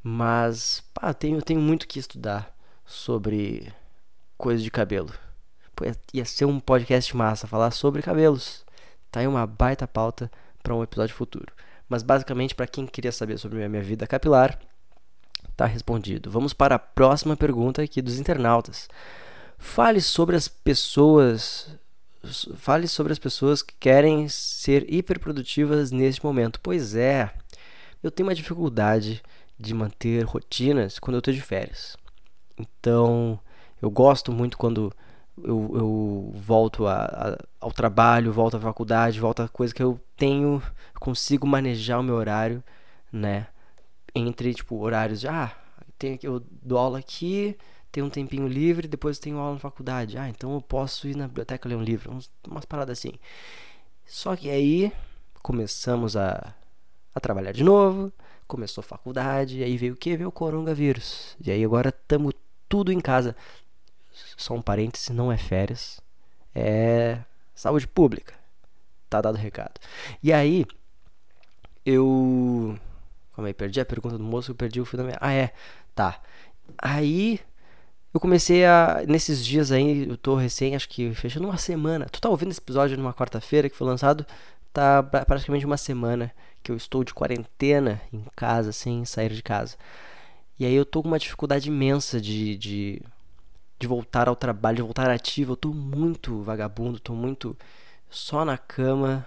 Mas, 0.02 0.84
pá, 0.92 1.14
tenho, 1.14 1.40
tenho 1.40 1.58
muito 1.58 1.88
que 1.88 1.98
estudar 1.98 2.54
sobre 2.84 3.72
coisa 4.36 4.62
de 4.62 4.70
cabelo. 4.70 5.10
Pô, 5.74 5.84
ia 6.12 6.24
ser 6.26 6.44
um 6.44 6.60
podcast 6.60 7.16
massa 7.16 7.46
falar 7.46 7.70
sobre 7.70 8.02
cabelos. 8.02 8.62
Tá 9.10 9.20
aí 9.20 9.26
uma 9.26 9.46
baita 9.46 9.88
pauta 9.88 10.30
para 10.62 10.74
um 10.74 10.82
episódio 10.82 11.14
futuro. 11.14 11.50
Mas 11.88 12.02
basicamente, 12.02 12.54
para 12.54 12.66
quem 12.66 12.86
queria 12.86 13.10
saber 13.10 13.38
sobre 13.38 13.64
a 13.64 13.68
minha 13.68 13.82
vida 13.82 14.06
capilar, 14.06 14.58
tá 15.56 15.66
respondido. 15.66 16.30
Vamos 16.30 16.52
para 16.52 16.76
a 16.76 16.78
próxima 16.78 17.36
pergunta 17.36 17.82
aqui 17.82 18.00
dos 18.00 18.18
internautas. 18.18 18.88
Fale 19.58 20.00
sobre 20.00 20.36
as 20.36 20.48
pessoas 20.48 21.68
fale 22.56 22.88
sobre 22.88 23.12
as 23.12 23.18
pessoas 23.18 23.62
que 23.62 23.74
querem 23.78 24.28
ser 24.28 24.92
hiperprodutivas 24.92 25.90
neste 25.90 26.24
momento. 26.24 26.60
Pois 26.60 26.94
é, 26.94 27.32
eu 28.02 28.10
tenho 28.10 28.28
uma 28.28 28.34
dificuldade 28.34 29.22
de 29.58 29.74
manter 29.74 30.24
rotinas 30.24 30.98
quando 30.98 31.14
eu 31.14 31.18
estou 31.20 31.34
de 31.34 31.40
férias. 31.40 31.96
Então, 32.58 33.38
eu 33.80 33.90
gosto 33.90 34.32
muito 34.32 34.58
quando 34.58 34.92
eu, 35.42 35.70
eu 35.74 36.32
volto 36.34 36.86
a, 36.86 37.04
a, 37.04 37.38
ao 37.60 37.72
trabalho, 37.72 38.32
volto 38.32 38.56
à 38.56 38.60
faculdade, 38.60 39.20
volto 39.20 39.42
a 39.42 39.48
coisa 39.48 39.74
que 39.74 39.82
eu 39.82 40.00
tenho, 40.16 40.62
consigo 40.98 41.46
manejar 41.46 41.98
o 41.98 42.02
meu 42.02 42.16
horário, 42.16 42.62
né? 43.12 43.46
Entre, 44.14 44.54
tipo, 44.54 44.76
horários 44.76 45.20
de, 45.20 45.28
ah, 45.28 45.56
tenho, 45.98 46.18
eu 46.22 46.40
dou 46.62 46.78
aula 46.78 46.98
aqui, 46.98 47.56
tenho 47.90 48.06
um 48.06 48.10
tempinho 48.10 48.46
livre, 48.46 48.88
depois 48.88 49.18
tenho 49.18 49.38
aula 49.38 49.54
na 49.54 49.60
faculdade. 49.60 50.18
Ah, 50.18 50.28
então 50.28 50.54
eu 50.54 50.60
posso 50.60 51.08
ir 51.08 51.16
na 51.16 51.26
biblioteca 51.26 51.68
ler 51.68 51.76
um 51.76 51.82
livro, 51.82 52.12
uns, 52.12 52.30
umas 52.46 52.64
paradas 52.64 52.98
assim. 52.98 53.12
Só 54.06 54.34
que 54.36 54.50
aí 54.50 54.92
começamos 55.42 56.16
a, 56.16 56.54
a 57.14 57.20
trabalhar 57.20 57.52
de 57.52 57.62
novo, 57.64 58.12
começou 58.46 58.80
a 58.80 58.84
faculdade, 58.84 59.62
aí 59.62 59.76
veio 59.76 59.94
o 59.94 59.96
que? 59.96 60.16
Veio 60.16 60.28
o 60.28 60.32
coronavírus. 60.32 61.36
E 61.44 61.50
aí 61.50 61.64
agora 61.64 61.90
estamos 61.90 62.32
tudo 62.68 62.92
em 62.92 63.00
casa. 63.00 63.36
Só 64.36 64.54
um 64.54 64.62
parêntese, 64.62 65.12
não 65.12 65.30
é 65.30 65.36
férias, 65.36 66.00
é 66.54 67.18
saúde 67.54 67.86
pública. 67.86 68.34
Tá 69.08 69.20
dado 69.20 69.36
o 69.36 69.38
recado. 69.38 69.80
E 70.22 70.32
aí, 70.32 70.66
eu. 71.84 72.78
Calma 73.38 73.46
aí, 73.50 73.54
perdi 73.54 73.80
a 73.80 73.86
pergunta 73.86 74.18
do 74.18 74.24
moço, 74.24 74.50
eu 74.50 74.54
perdi 74.56 74.80
o 74.80 74.84
fio 74.84 74.96
da 74.98 75.04
minha. 75.04 75.16
Ah, 75.20 75.32
é, 75.32 75.52
tá. 75.94 76.20
Aí 76.76 77.38
eu 78.12 78.18
comecei 78.18 78.64
a. 78.66 79.04
Nesses 79.06 79.46
dias 79.46 79.70
aí, 79.70 80.08
eu 80.08 80.16
tô 80.16 80.34
recém, 80.34 80.74
acho 80.74 80.88
que 80.88 81.14
fechando 81.14 81.46
uma 81.46 81.56
semana. 81.56 82.06
Tu 82.06 82.20
tá 82.20 82.28
ouvindo 82.28 82.50
esse 82.50 82.58
episódio 82.58 82.98
numa 82.98 83.14
quarta-feira 83.14 83.70
que 83.70 83.76
foi 83.76 83.86
lançado? 83.86 84.26
Tá 84.72 85.04
praticamente 85.04 85.64
uma 85.64 85.76
semana 85.76 86.32
que 86.64 86.72
eu 86.72 86.76
estou 86.76 87.04
de 87.04 87.14
quarentena 87.14 88.02
em 88.12 88.24
casa, 88.34 88.72
sem 88.72 89.04
sair 89.04 89.32
de 89.32 89.42
casa. 89.42 89.76
E 90.58 90.66
aí 90.66 90.74
eu 90.74 90.84
tô 90.84 91.00
com 91.00 91.06
uma 91.08 91.18
dificuldade 91.20 91.68
imensa 91.68 92.20
de, 92.20 92.56
de, 92.56 93.02
de 93.78 93.86
voltar 93.86 94.28
ao 94.28 94.34
trabalho, 94.34 94.78
de 94.78 94.82
voltar 94.82 95.08
ativo. 95.10 95.52
Eu 95.52 95.56
tô 95.56 95.72
muito 95.72 96.42
vagabundo, 96.42 96.98
tô 96.98 97.14
muito 97.14 97.56
só 98.10 98.44
na 98.44 98.58
cama 98.58 99.24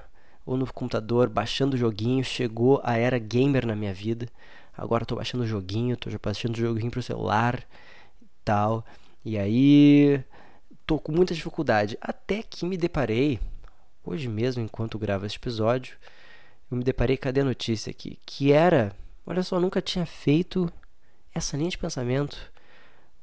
ou 0.52 0.58
no 0.58 0.72
computador, 0.72 1.30
baixando 1.30 1.78
joguinho. 1.78 2.24
Chegou 2.24 2.82
a 2.84 2.98
era 2.98 3.18
gamer 3.18 3.66
na 3.66 3.76
minha 3.76 3.94
vida. 3.94 4.28
Agora 4.78 5.06
tô 5.06 5.16
baixando 5.16 5.48
joguinho, 5.48 5.98
tô 5.98 6.10
baixando 6.22 6.58
joguinho 6.58 6.92
pro 6.92 7.02
celular 7.02 7.64
e 8.22 8.28
tal. 8.44 8.86
E 9.24 9.38
aí 9.38 10.24
tô 10.86 11.00
com 11.00 11.12
muita 11.12 11.34
dificuldade. 11.34 11.98
Até 12.02 12.44
que 12.44 12.66
me 12.66 12.78
deparei, 12.78 13.40
hoje 14.04 14.28
mesmo, 14.28 14.64
enquanto 14.64 15.00
gravo 15.00 15.26
este 15.26 15.38
episódio, 15.38 15.98
eu 16.70 16.78
me 16.78 16.84
deparei, 16.84 17.18
cadê 17.18 17.42
a 17.42 17.46
notícia 17.46 17.92
aqui? 17.92 18.20
Que 18.26 18.52
era, 18.52 18.94
olha 19.26 19.44
só, 19.44 19.60
nunca 19.60 19.82
tinha 19.82 20.06
feito 20.06 20.72
essa 21.34 21.56
linha 21.56 21.70
de 21.70 21.78
pensamento. 21.78 22.52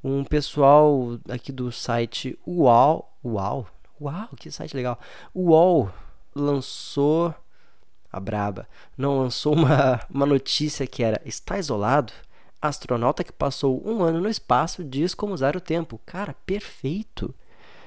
Um 0.03 0.25
pessoal 0.25 1.19
aqui 1.29 1.51
do 1.51 1.73
site 1.73 2.39
UOL, 2.47 3.11
UOL, 3.25 3.67
uau, 4.01 4.29
que 4.39 4.51
site 4.51 4.77
legal. 4.77 4.99
UOL 5.35 5.91
lançou 6.41 7.35
a 8.11 8.21
braba, 8.21 8.67
não 8.97 9.19
lançou 9.19 9.53
uma, 9.55 10.01
uma 10.09 10.27
notícia 10.27 10.87
que 10.87 11.03
era 11.03 11.21
está 11.25 11.59
isolado? 11.59 12.13
Astronauta 12.61 13.23
que 13.23 13.33
passou 13.33 13.81
um 13.87 14.03
ano 14.03 14.21
no 14.21 14.29
espaço 14.29 14.83
diz 14.83 15.15
como 15.15 15.33
usar 15.33 15.57
o 15.57 15.61
tempo. 15.61 16.01
Cara, 16.05 16.35
perfeito. 16.45 17.35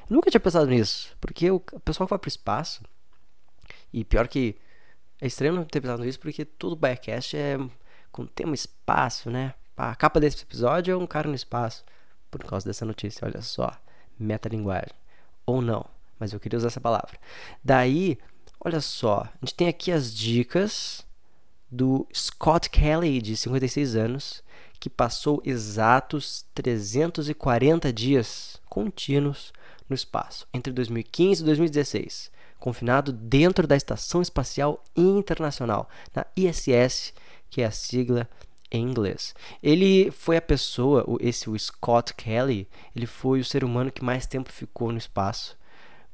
Eu 0.10 0.16
nunca 0.16 0.30
tinha 0.32 0.40
pensado 0.40 0.68
nisso, 0.68 1.16
porque 1.20 1.52
o 1.52 1.60
pessoal 1.60 2.08
que 2.08 2.12
vai 2.12 2.20
para 2.20 2.28
o 2.28 2.30
espaço, 2.30 2.82
e 3.92 4.06
pior 4.06 4.28
que 4.28 4.56
é 5.20 5.28
estranho 5.28 5.54
não 5.54 5.66
ter 5.66 5.82
pensado 5.82 6.04
nisso 6.04 6.20
porque 6.20 6.46
todo 6.46 6.76
Biacast 6.76 7.36
é 7.36 7.58
com 8.12 8.26
tema 8.26 8.56
espaço, 8.56 9.30
né? 9.30 9.54
A 9.78 9.96
capa 9.96 10.20
desse 10.20 10.44
episódio 10.44 10.94
é 10.94 10.98
um 10.98 11.08
cara 11.08 11.28
no 11.28 11.36
espaço. 11.36 11.84
Por 12.30 12.44
causa 12.44 12.66
dessa 12.66 12.86
notícia, 12.86 13.26
olha 13.26 13.42
só. 13.42 13.72
Metalinguagem. 14.20 14.94
Ou 15.46 15.62
não, 15.62 15.86
mas 16.20 16.34
eu 16.34 16.40
queria 16.40 16.58
usar 16.58 16.68
essa 16.68 16.82
palavra. 16.82 17.18
Daí, 17.64 18.18
olha 18.64 18.80
só. 18.80 19.26
A 19.26 19.46
gente 19.46 19.56
tem 19.56 19.68
aqui 19.68 19.92
as 19.92 20.14
dicas 20.14 21.06
do 21.70 22.08
Scott 22.14 22.70
Kelly, 22.70 23.22
de 23.22 23.36
56 23.36 23.96
anos, 23.96 24.44
que 24.80 24.90
passou 24.90 25.42
exatos 25.44 26.46
340 26.56 27.92
dias 27.92 28.62
contínuos 28.70 29.52
no 29.90 29.96
espaço, 29.96 30.48
entre 30.54 30.72
2015 30.72 31.42
e 31.42 31.46
2016 31.46 32.32
confinado 32.62 33.12
dentro 33.12 33.66
da 33.68 33.76
Estação 33.76 34.22
Espacial 34.22 34.82
Internacional, 34.96 35.90
na 36.16 36.26
ISS, 36.38 37.12
que 37.50 37.64
é 37.64 37.66
a 37.66 37.72
sigla 37.72 38.30
em 38.72 38.84
inglês. 38.84 39.36
Ele 39.62 40.12
foi 40.12 40.38
a 40.38 40.42
pessoa, 40.42 41.04
esse 41.20 41.50
o 41.50 41.58
Scott 41.58 42.14
Kelly, 42.14 42.70
ele 42.96 43.08
foi 43.08 43.40
o 43.40 43.46
ser 43.46 43.64
humano 43.64 43.92
que 43.92 44.04
mais 44.04 44.28
tempo 44.28 44.50
ficou 44.52 44.92
no 44.92 44.98
espaço, 45.00 45.58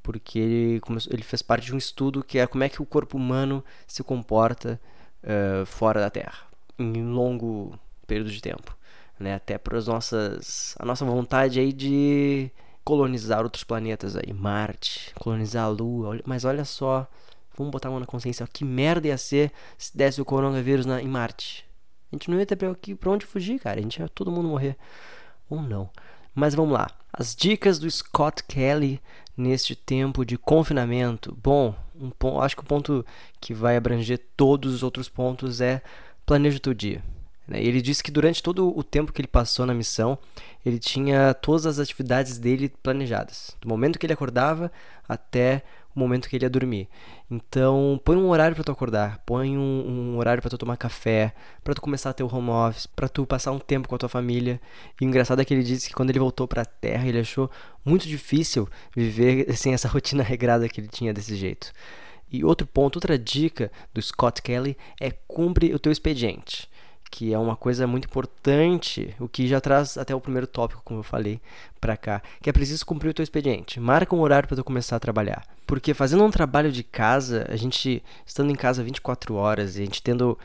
porque 0.08 0.40
ele, 0.40 0.80
começou, 0.80 1.12
ele 1.12 1.22
fez 1.22 1.42
parte 1.42 1.66
de 1.66 1.76
um 1.76 1.78
estudo 1.78 2.24
que 2.24 2.40
é 2.40 2.48
como 2.48 2.64
é 2.64 2.70
que 2.70 2.82
o 2.82 2.86
corpo 2.86 3.18
humano 3.18 3.62
se 3.86 4.02
comporta 4.02 4.80
uh, 5.22 5.66
fora 5.66 6.00
da 6.00 6.10
Terra, 6.10 6.48
em 6.80 7.04
um 7.04 7.12
longo 7.12 7.78
período 8.08 8.32
de 8.32 8.42
tempo, 8.42 8.74
né? 9.20 9.36
Até 9.36 9.58
para 9.58 9.78
as 9.78 9.86
nossas, 9.86 10.76
a 10.80 10.86
nossa 10.86 11.04
vontade 11.04 11.60
aí 11.60 11.74
de 11.74 12.50
colonizar 12.86 13.44
outros 13.44 13.66
planetas 13.66 14.16
aí, 14.16 14.32
Marte, 14.32 15.14
colonizar 15.20 15.66
a 15.66 15.68
Lua. 15.68 16.22
Mas 16.26 16.46
olha 16.46 16.64
só, 16.64 17.06
vamos 17.58 17.70
botar 17.70 17.90
a 17.90 17.92
mão 17.92 18.00
na 18.00 18.06
consciência, 18.06 18.48
que 18.48 18.64
merda 18.64 19.10
ia 19.10 19.18
ser 19.18 19.52
se 19.78 19.98
desse 19.98 20.22
o 20.22 20.26
coronavírus 20.26 20.86
na, 20.86 21.02
em 21.02 21.08
Marte. 21.10 21.66
A 22.10 22.16
gente 22.16 22.32
não 22.32 22.40
ia 22.40 22.46
ter 22.46 22.56
pra 22.56 23.12
onde 23.12 23.26
fugir, 23.26 23.60
cara. 23.60 23.78
A 23.78 23.84
gente 23.84 24.00
ia 24.00 24.08
todo 24.08 24.32
mundo 24.32 24.48
morrer. 24.48 24.78
Ou 25.50 25.62
não. 25.62 25.90
Mas 26.34 26.56
vamos 26.56 26.72
lá. 26.72 26.88
As 27.12 27.36
dicas 27.36 27.78
do 27.78 27.92
Scott 27.92 28.44
Kelly 28.46 29.02
neste 29.38 29.76
tempo 29.76 30.26
de 30.26 30.38
confinamento. 30.38 31.38
Bom, 31.42 31.76
um 32.00 32.10
ponto, 32.10 32.42
acho 32.42 32.56
que 32.56 32.64
o 32.64 32.66
ponto 32.66 33.06
que 33.40 33.54
vai 33.54 33.78
abranger 33.78 34.20
todos 34.36 34.74
os 34.74 34.84
outros 34.84 35.08
pontos 35.08 35.62
é 35.62 35.82
planeja 36.26 36.58
o 36.58 36.62
teu 36.62 36.74
dia. 36.74 37.04
Né? 37.48 37.64
Ele 37.64 37.82
disse 37.82 38.04
que 38.04 38.12
durante 38.12 38.44
todo 38.44 38.78
o 38.78 38.84
tempo 38.84 39.14
que 39.14 39.22
ele 39.22 39.28
passou 39.28 39.66
na 39.66 39.74
missão, 39.74 40.18
ele 40.66 40.80
tinha 40.80 41.34
todas 41.34 41.66
as 41.66 41.80
atividades 41.80 42.38
dele 42.38 42.70
planejadas, 42.84 43.56
do 43.62 43.70
momento 43.70 43.98
que 43.98 44.06
ele 44.06 44.14
acordava 44.14 44.72
até 45.08 45.64
momento 46.00 46.30
que 46.30 46.36
ele 46.36 46.46
ia 46.46 46.50
dormir. 46.50 46.88
Então, 47.30 48.00
põe 48.04 48.16
um 48.16 48.30
horário 48.30 48.56
para 48.56 48.64
tu 48.64 48.72
acordar, 48.72 49.22
põe 49.26 49.58
um, 49.58 49.62
um 49.62 50.18
horário 50.18 50.42
para 50.42 50.50
tu 50.50 50.58
tomar 50.58 50.78
café, 50.78 51.34
para 51.64 51.74
tu 51.74 51.82
começar 51.82 52.16
o 52.22 52.36
home 52.36 52.50
office, 52.50 52.86
para 52.86 53.08
tu 53.08 53.26
passar 53.26 53.52
um 53.52 53.60
tempo 53.60 53.88
com 53.88 53.96
a 53.96 53.98
tua 53.98 54.10
família. 54.10 54.62
E 55.00 55.06
o 55.06 55.08
engraçado 55.08 55.42
é 55.42 55.46
que 55.46 55.54
ele 55.54 55.64
disse 55.64 55.90
que 55.90 55.96
quando 55.96 56.10
ele 56.10 56.20
voltou 56.20 56.48
para 56.48 56.62
a 56.62 56.66
Terra, 56.66 57.08
ele 57.08 57.20
achou 57.20 57.50
muito 57.84 58.08
difícil 58.08 58.68
viver 58.96 59.52
sem 59.58 59.74
essa 59.74 59.88
rotina 59.88 60.24
regrada 60.24 60.68
que 60.70 60.80
ele 60.80 60.88
tinha 60.88 61.14
desse 61.14 61.36
jeito. 61.36 61.72
E 62.32 62.44
outro 62.44 62.68
ponto, 62.68 62.98
outra 62.98 63.18
dica 63.18 63.72
do 63.94 64.02
Scott 64.02 64.42
Kelly 64.42 64.78
é 65.00 65.12
cumpre 65.12 65.74
o 65.74 65.80
teu 65.80 65.92
expediente 65.92 66.70
que 67.10 67.34
é 67.34 67.40
uma 67.40 67.56
coisa 67.56 67.88
muito 67.88 68.06
importante, 68.06 69.16
o 69.20 69.28
que 69.28 69.48
já 69.48 69.62
traz 69.62 69.98
até 69.98 70.14
o 70.14 70.22
primeiro 70.22 70.48
tópico, 70.48 70.82
como 70.84 71.00
eu 71.00 71.04
falei, 71.04 71.40
para 71.80 71.96
cá, 71.96 72.22
que 72.42 72.50
é 72.50 72.54
preciso 72.54 72.86
cumprir 72.86 73.10
o 73.10 73.14
teu 73.14 73.24
expediente. 73.24 73.80
Marca 73.80 74.16
um 74.16 74.20
horário 74.20 74.48
para 74.48 74.58
tu 74.58 74.64
começar 74.64 74.96
a 74.96 75.00
trabalhar. 75.00 75.44
Porque 75.66 75.94
fazendo 75.94 76.24
um 76.24 76.32
trabalho 76.32 76.72
de 76.72 76.84
casa, 76.84 77.46
a 77.50 77.56
gente 77.56 78.04
estando 78.26 78.52
em 78.52 78.56
casa 78.56 78.84
24 78.84 79.36
horas, 79.36 79.76
a 79.76 79.80
gente 79.80 80.02
tendo 80.02 80.38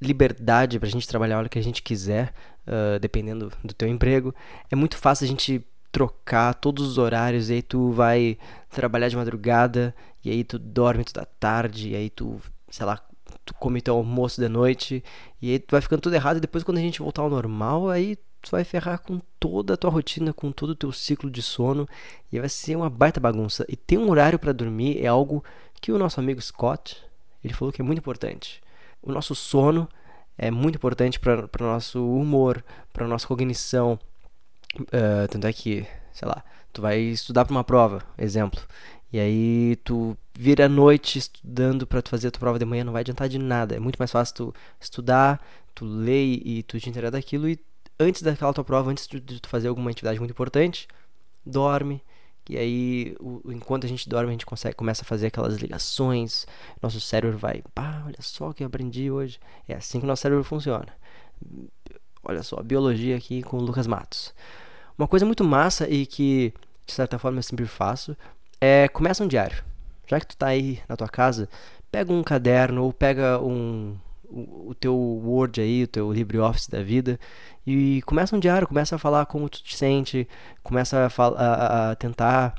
liberdade 0.00 0.78
pra 0.78 0.88
gente 0.88 1.06
trabalhar 1.06 1.36
a 1.36 1.38
hora 1.40 1.48
que 1.48 1.58
a 1.58 1.62
gente 1.62 1.82
quiser, 1.82 2.32
uh, 2.66 2.98
dependendo 2.98 3.52
do 3.62 3.74
teu 3.74 3.88
emprego. 3.88 4.34
É 4.70 4.76
muito 4.76 4.96
fácil 4.96 5.24
a 5.24 5.28
gente 5.28 5.64
trocar 5.92 6.54
todos 6.54 6.86
os 6.86 6.98
horários, 6.98 7.50
e 7.50 7.54
aí 7.54 7.62
tu 7.62 7.90
vai 7.90 8.38
trabalhar 8.70 9.08
de 9.08 9.16
madrugada, 9.16 9.94
e 10.24 10.30
aí 10.30 10.44
tu 10.44 10.58
dorme 10.58 11.04
toda 11.04 11.26
tarde, 11.38 11.90
e 11.90 11.96
aí 11.96 12.08
tu, 12.08 12.40
sei 12.70 12.86
lá, 12.86 13.00
tu 13.50 13.54
come 13.54 13.80
teu 13.80 13.96
almoço 13.96 14.40
de 14.40 14.48
noite, 14.48 15.02
e 15.42 15.50
aí 15.52 15.58
tu 15.58 15.72
vai 15.72 15.80
ficando 15.80 16.00
tudo 16.00 16.14
errado, 16.14 16.36
e 16.36 16.40
depois 16.40 16.62
quando 16.62 16.78
a 16.78 16.80
gente 16.80 17.00
voltar 17.00 17.22
ao 17.22 17.30
normal, 17.30 17.90
aí 17.90 18.16
tu 18.40 18.52
vai 18.52 18.64
ferrar 18.64 19.00
com 19.00 19.20
toda 19.38 19.74
a 19.74 19.76
tua 19.76 19.90
rotina, 19.90 20.32
com 20.32 20.52
todo 20.52 20.70
o 20.70 20.74
teu 20.74 20.92
ciclo 20.92 21.30
de 21.30 21.42
sono, 21.42 21.88
e 22.32 22.38
vai 22.38 22.48
ser 22.48 22.76
uma 22.76 22.88
baita 22.88 23.20
bagunça. 23.20 23.66
E 23.68 23.76
ter 23.76 23.98
um 23.98 24.08
horário 24.10 24.38
para 24.38 24.52
dormir 24.52 25.02
é 25.02 25.06
algo 25.06 25.44
que 25.80 25.92
o 25.92 25.98
nosso 25.98 26.20
amigo 26.20 26.40
Scott, 26.40 26.96
ele 27.42 27.52
falou 27.52 27.72
que 27.72 27.82
é 27.82 27.84
muito 27.84 27.98
importante. 27.98 28.62
O 29.02 29.12
nosso 29.12 29.34
sono 29.34 29.88
é 30.38 30.50
muito 30.50 30.76
importante 30.76 31.18
para 31.18 31.48
o 31.60 31.64
nosso 31.64 32.06
humor, 32.06 32.64
para 32.92 33.06
nossa 33.06 33.26
cognição. 33.26 33.98
Uh, 34.78 35.26
tanto 35.28 35.46
é 35.46 35.52
que, 35.52 35.86
sei 36.12 36.28
lá, 36.28 36.44
tu 36.72 36.80
vai 36.80 36.98
estudar 36.98 37.44
para 37.44 37.52
uma 37.52 37.64
prova, 37.64 38.02
exemplo. 38.16 38.60
E 39.12 39.18
aí 39.18 39.76
tu 39.84 40.16
vira 40.34 40.66
a 40.66 40.68
noite 40.68 41.18
estudando 41.18 41.86
para 41.86 42.00
tu 42.00 42.10
fazer 42.10 42.28
a 42.28 42.30
tua 42.30 42.40
prova 42.40 42.58
de 42.58 42.64
manhã, 42.64 42.84
não 42.84 42.92
vai 42.92 43.00
adiantar 43.00 43.28
de 43.28 43.38
nada. 43.38 43.74
É 43.76 43.80
muito 43.80 43.96
mais 43.98 44.10
fácil 44.10 44.34
tu 44.34 44.54
estudar, 44.80 45.40
tu 45.74 45.84
ler 45.84 46.40
e 46.44 46.62
tu 46.62 46.78
te 46.78 46.88
inteirar 46.88 47.10
daquilo 47.10 47.48
e 47.48 47.58
antes 47.98 48.22
daquela 48.22 48.52
tua 48.52 48.64
prova, 48.64 48.90
antes 48.90 49.06
de, 49.06 49.20
tu 49.20 49.48
fazer 49.48 49.68
alguma 49.68 49.90
atividade 49.90 50.18
muito 50.18 50.30
importante, 50.30 50.88
dorme. 51.44 52.02
E 52.48 52.56
aí, 52.56 53.16
enquanto 53.46 53.84
a 53.84 53.88
gente 53.88 54.08
dorme, 54.08 54.30
a 54.30 54.32
gente 54.32 54.46
consegue, 54.46 54.74
começa 54.74 55.02
a 55.02 55.04
fazer 55.04 55.28
aquelas 55.28 55.56
ligações. 55.58 56.46
Nosso 56.82 57.00
cérebro 57.00 57.38
vai, 57.38 57.62
pá, 57.74 58.02
olha 58.06 58.20
só 58.20 58.50
o 58.50 58.54
que 58.54 58.62
eu 58.62 58.66
aprendi 58.66 59.10
hoje. 59.10 59.38
É 59.68 59.74
assim 59.74 60.00
que 60.00 60.04
o 60.04 60.08
nosso 60.08 60.22
cérebro 60.22 60.42
funciona. 60.42 60.88
Olha 62.24 62.42
só, 62.42 62.62
biologia 62.62 63.16
aqui 63.16 63.42
com 63.42 63.58
o 63.58 63.60
Lucas 63.60 63.86
Matos. 63.86 64.34
Uma 64.98 65.06
coisa 65.06 65.24
muito 65.24 65.44
massa 65.44 65.88
e 65.88 66.06
que, 66.06 66.52
de 66.86 66.92
certa 66.92 67.18
forma, 67.18 67.38
eu 67.38 67.42
sempre 67.42 67.66
faço 67.66 68.16
é 68.60 68.88
começa 68.88 69.24
um 69.24 69.28
diário. 69.28 69.64
Já 70.06 70.18
que 70.20 70.26
tu 70.26 70.36
tá 70.36 70.48
aí 70.48 70.80
na 70.88 70.96
tua 70.96 71.08
casa, 71.08 71.48
pega 71.90 72.12
um 72.12 72.22
caderno 72.22 72.84
ou 72.84 72.92
pega 72.92 73.40
um, 73.40 73.96
o, 74.28 74.70
o 74.70 74.74
teu 74.74 74.94
Word 74.96 75.60
aí, 75.60 75.84
o 75.84 75.88
teu 75.88 76.12
LibreOffice 76.12 76.70
da 76.70 76.82
vida 76.82 77.18
e 77.66 78.02
começa 78.02 78.34
um 78.34 78.40
diário, 78.40 78.66
começa 78.66 78.96
a 78.96 78.98
falar 78.98 79.26
como 79.26 79.48
tu 79.48 79.62
te 79.62 79.76
sente, 79.76 80.28
começa 80.62 81.06
a, 81.06 81.22
a, 81.22 81.90
a 81.90 81.94
tentar 81.96 82.54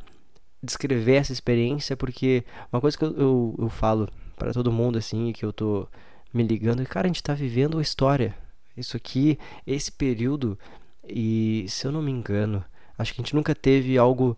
descrever 0.61 1.15
essa 1.15 1.33
experiência, 1.33 1.97
porque 1.97 2.43
uma 2.71 2.79
coisa 2.79 2.97
que 2.97 3.03
eu, 3.03 3.17
eu, 3.17 3.55
eu 3.57 3.69
falo 3.69 4.07
para 4.37 4.53
todo 4.53 4.71
mundo 4.71 4.97
assim, 4.97 5.31
que 5.33 5.43
eu 5.43 5.51
tô 5.51 5.87
me 6.33 6.43
ligando, 6.43 6.85
cara, 6.85 7.07
a 7.07 7.09
gente 7.09 7.23
tá 7.23 7.33
vivendo 7.33 7.79
a 7.79 7.81
história. 7.81 8.35
Isso 8.77 8.95
aqui, 8.95 9.37
esse 9.67 9.91
período, 9.91 10.57
e 11.07 11.65
se 11.67 11.85
eu 11.85 11.91
não 11.91 12.01
me 12.01 12.11
engano, 12.11 12.63
acho 12.97 13.13
que 13.13 13.21
a 13.21 13.23
gente 13.23 13.35
nunca 13.35 13.53
teve 13.53 13.97
algo 13.97 14.37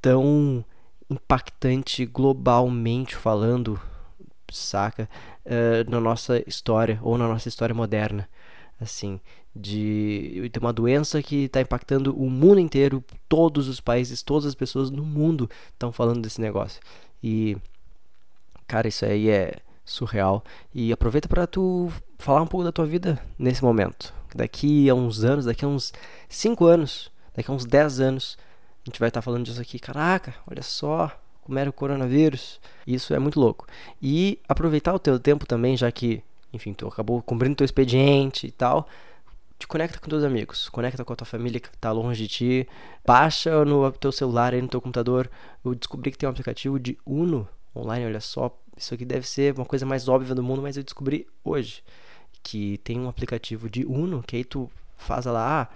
tão 0.00 0.64
impactante 1.10 2.04
globalmente 2.04 3.14
falando, 3.16 3.80
saca, 4.50 5.08
uh, 5.44 5.90
na 5.90 6.00
nossa 6.00 6.42
história 6.48 6.98
ou 7.02 7.16
na 7.16 7.28
nossa 7.28 7.48
história 7.48 7.74
moderna, 7.74 8.28
assim, 8.80 9.20
de 9.54 10.48
ter 10.52 10.58
uma 10.58 10.72
doença 10.72 11.22
que 11.22 11.44
está 11.44 11.60
impactando 11.60 12.14
o 12.14 12.28
mundo 12.28 12.60
inteiro, 12.60 13.02
todos 13.28 13.68
os 13.68 13.80
países, 13.80 14.22
todas 14.22 14.46
as 14.46 14.54
pessoas 14.54 14.90
no 14.90 15.04
mundo 15.04 15.48
estão 15.72 15.90
falando 15.90 16.20
desse 16.20 16.40
negócio. 16.40 16.80
E, 17.22 17.56
cara, 18.66 18.86
isso 18.86 19.04
aí 19.04 19.30
é 19.30 19.56
surreal. 19.84 20.44
E 20.74 20.92
aproveita 20.92 21.28
para 21.28 21.46
tu 21.46 21.90
falar 22.18 22.42
um 22.42 22.46
pouco 22.46 22.64
da 22.64 22.72
tua 22.72 22.84
vida 22.84 23.18
nesse 23.38 23.64
momento. 23.64 24.12
Daqui 24.34 24.90
a 24.90 24.94
uns 24.94 25.24
anos, 25.24 25.46
daqui 25.46 25.64
a 25.64 25.68
uns 25.68 25.92
5 26.28 26.64
anos, 26.66 27.10
daqui 27.34 27.50
a 27.50 27.54
uns 27.54 27.64
10 27.64 28.00
anos, 28.00 28.36
a 28.86 28.88
gente 28.88 29.00
vai 29.00 29.08
estar 29.08 29.20
tá 29.20 29.22
falando 29.22 29.44
disso 29.44 29.60
aqui. 29.60 29.80
Caraca, 29.80 30.32
olha 30.48 30.62
só 30.62 31.10
como 31.42 31.58
era 31.58 31.68
o 31.68 31.72
coronavírus. 31.72 32.60
Isso 32.86 33.12
é 33.12 33.18
muito 33.18 33.40
louco. 33.40 33.66
E 34.00 34.38
aproveitar 34.48 34.94
o 34.94 34.98
teu 34.98 35.18
tempo 35.18 35.44
também, 35.44 35.76
já 35.76 35.90
que, 35.90 36.22
enfim, 36.52 36.72
tu 36.72 36.86
acabou 36.86 37.20
cumprindo 37.20 37.56
teu 37.56 37.64
expediente 37.64 38.46
e 38.46 38.50
tal. 38.52 38.88
Te 39.58 39.66
conecta 39.66 39.98
com 39.98 40.08
teus 40.08 40.22
amigos, 40.22 40.68
conecta 40.68 41.04
com 41.04 41.12
a 41.12 41.16
tua 41.16 41.26
família 41.26 41.58
que 41.58 41.68
está 41.68 41.90
longe 41.90 42.22
de 42.22 42.28
ti. 42.28 42.68
Baixa 43.04 43.64
no 43.64 43.90
teu 43.90 44.12
celular 44.12 44.54
aí 44.54 44.62
no 44.62 44.68
teu 44.68 44.80
computador. 44.80 45.28
Eu 45.64 45.74
descobri 45.74 46.12
que 46.12 46.18
tem 46.18 46.28
um 46.28 46.32
aplicativo 46.32 46.78
de 46.78 46.96
Uno 47.04 47.48
online, 47.74 48.06
olha 48.06 48.20
só. 48.20 48.56
Isso 48.76 48.94
aqui 48.94 49.04
deve 49.04 49.26
ser 49.26 49.54
uma 49.54 49.64
coisa 49.64 49.84
mais 49.84 50.08
óbvia 50.08 50.34
do 50.34 50.42
mundo, 50.44 50.62
mas 50.62 50.76
eu 50.76 50.84
descobri 50.84 51.26
hoje 51.42 51.82
que 52.40 52.78
tem 52.84 53.00
um 53.00 53.08
aplicativo 53.08 53.68
de 53.68 53.84
Uno 53.84 54.22
que 54.22 54.36
aí 54.36 54.44
tu 54.44 54.70
faz 54.96 55.24
lá, 55.24 55.62
ah, 55.62 55.68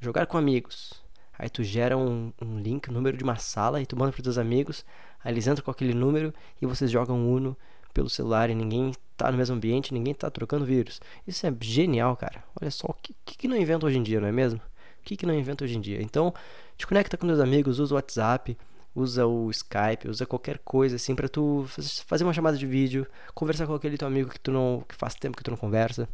jogar 0.00 0.26
com 0.26 0.36
amigos. 0.36 1.07
Aí 1.38 1.48
tu 1.48 1.62
gera 1.62 1.96
um, 1.96 2.32
um 2.42 2.58
link, 2.58 2.90
um 2.90 2.92
número 2.92 3.16
de 3.16 3.22
uma 3.22 3.36
sala, 3.36 3.80
e 3.80 3.86
tu 3.86 3.96
manda 3.96 4.10
para 4.12 4.22
teus 4.22 4.38
amigos. 4.38 4.84
Aí 5.22 5.32
eles 5.32 5.46
entram 5.46 5.64
com 5.64 5.70
aquele 5.70 5.94
número 5.94 6.34
e 6.60 6.66
vocês 6.66 6.90
jogam 6.90 7.30
Uno 7.30 7.56
pelo 7.94 8.10
celular 8.10 8.50
e 8.50 8.54
ninguém 8.54 8.92
tá 9.16 9.30
no 9.30 9.38
mesmo 9.38 9.56
ambiente, 9.56 9.94
ninguém 9.94 10.14
tá 10.14 10.30
trocando 10.30 10.64
vírus. 10.64 11.00
Isso 11.26 11.46
é 11.46 11.54
genial, 11.60 12.16
cara. 12.16 12.42
Olha 12.60 12.70
só, 12.70 12.86
o 12.88 12.94
que, 12.94 13.14
que, 13.24 13.38
que 13.38 13.48
não 13.48 13.56
inventa 13.56 13.86
hoje 13.86 13.98
em 13.98 14.02
dia, 14.02 14.20
não 14.20 14.28
é 14.28 14.32
mesmo? 14.32 14.60
O 15.00 15.04
que, 15.04 15.16
que 15.16 15.26
não 15.26 15.34
inventa 15.34 15.64
hoje 15.64 15.76
em 15.76 15.80
dia? 15.80 16.02
Então, 16.02 16.34
te 16.76 16.86
conecta 16.86 17.16
com 17.16 17.26
teus 17.26 17.40
amigos, 17.40 17.78
usa 17.78 17.94
o 17.94 17.96
WhatsApp, 17.96 18.56
usa 18.94 19.26
o 19.26 19.50
Skype, 19.50 20.08
usa 20.08 20.26
qualquer 20.26 20.58
coisa 20.58 20.96
assim 20.96 21.14
para 21.14 21.28
tu 21.28 21.66
fazer 22.06 22.24
uma 22.24 22.32
chamada 22.32 22.56
de 22.56 22.66
vídeo, 22.66 23.06
conversar 23.34 23.66
com 23.66 23.74
aquele 23.74 23.96
teu 23.96 24.08
amigo 24.08 24.30
que 24.30 24.40
tu 24.40 24.50
não 24.50 24.84
que 24.88 24.94
faz 24.94 25.14
tempo 25.14 25.36
que 25.36 25.42
tu 25.42 25.50
não 25.50 25.58
conversa. 25.58 26.08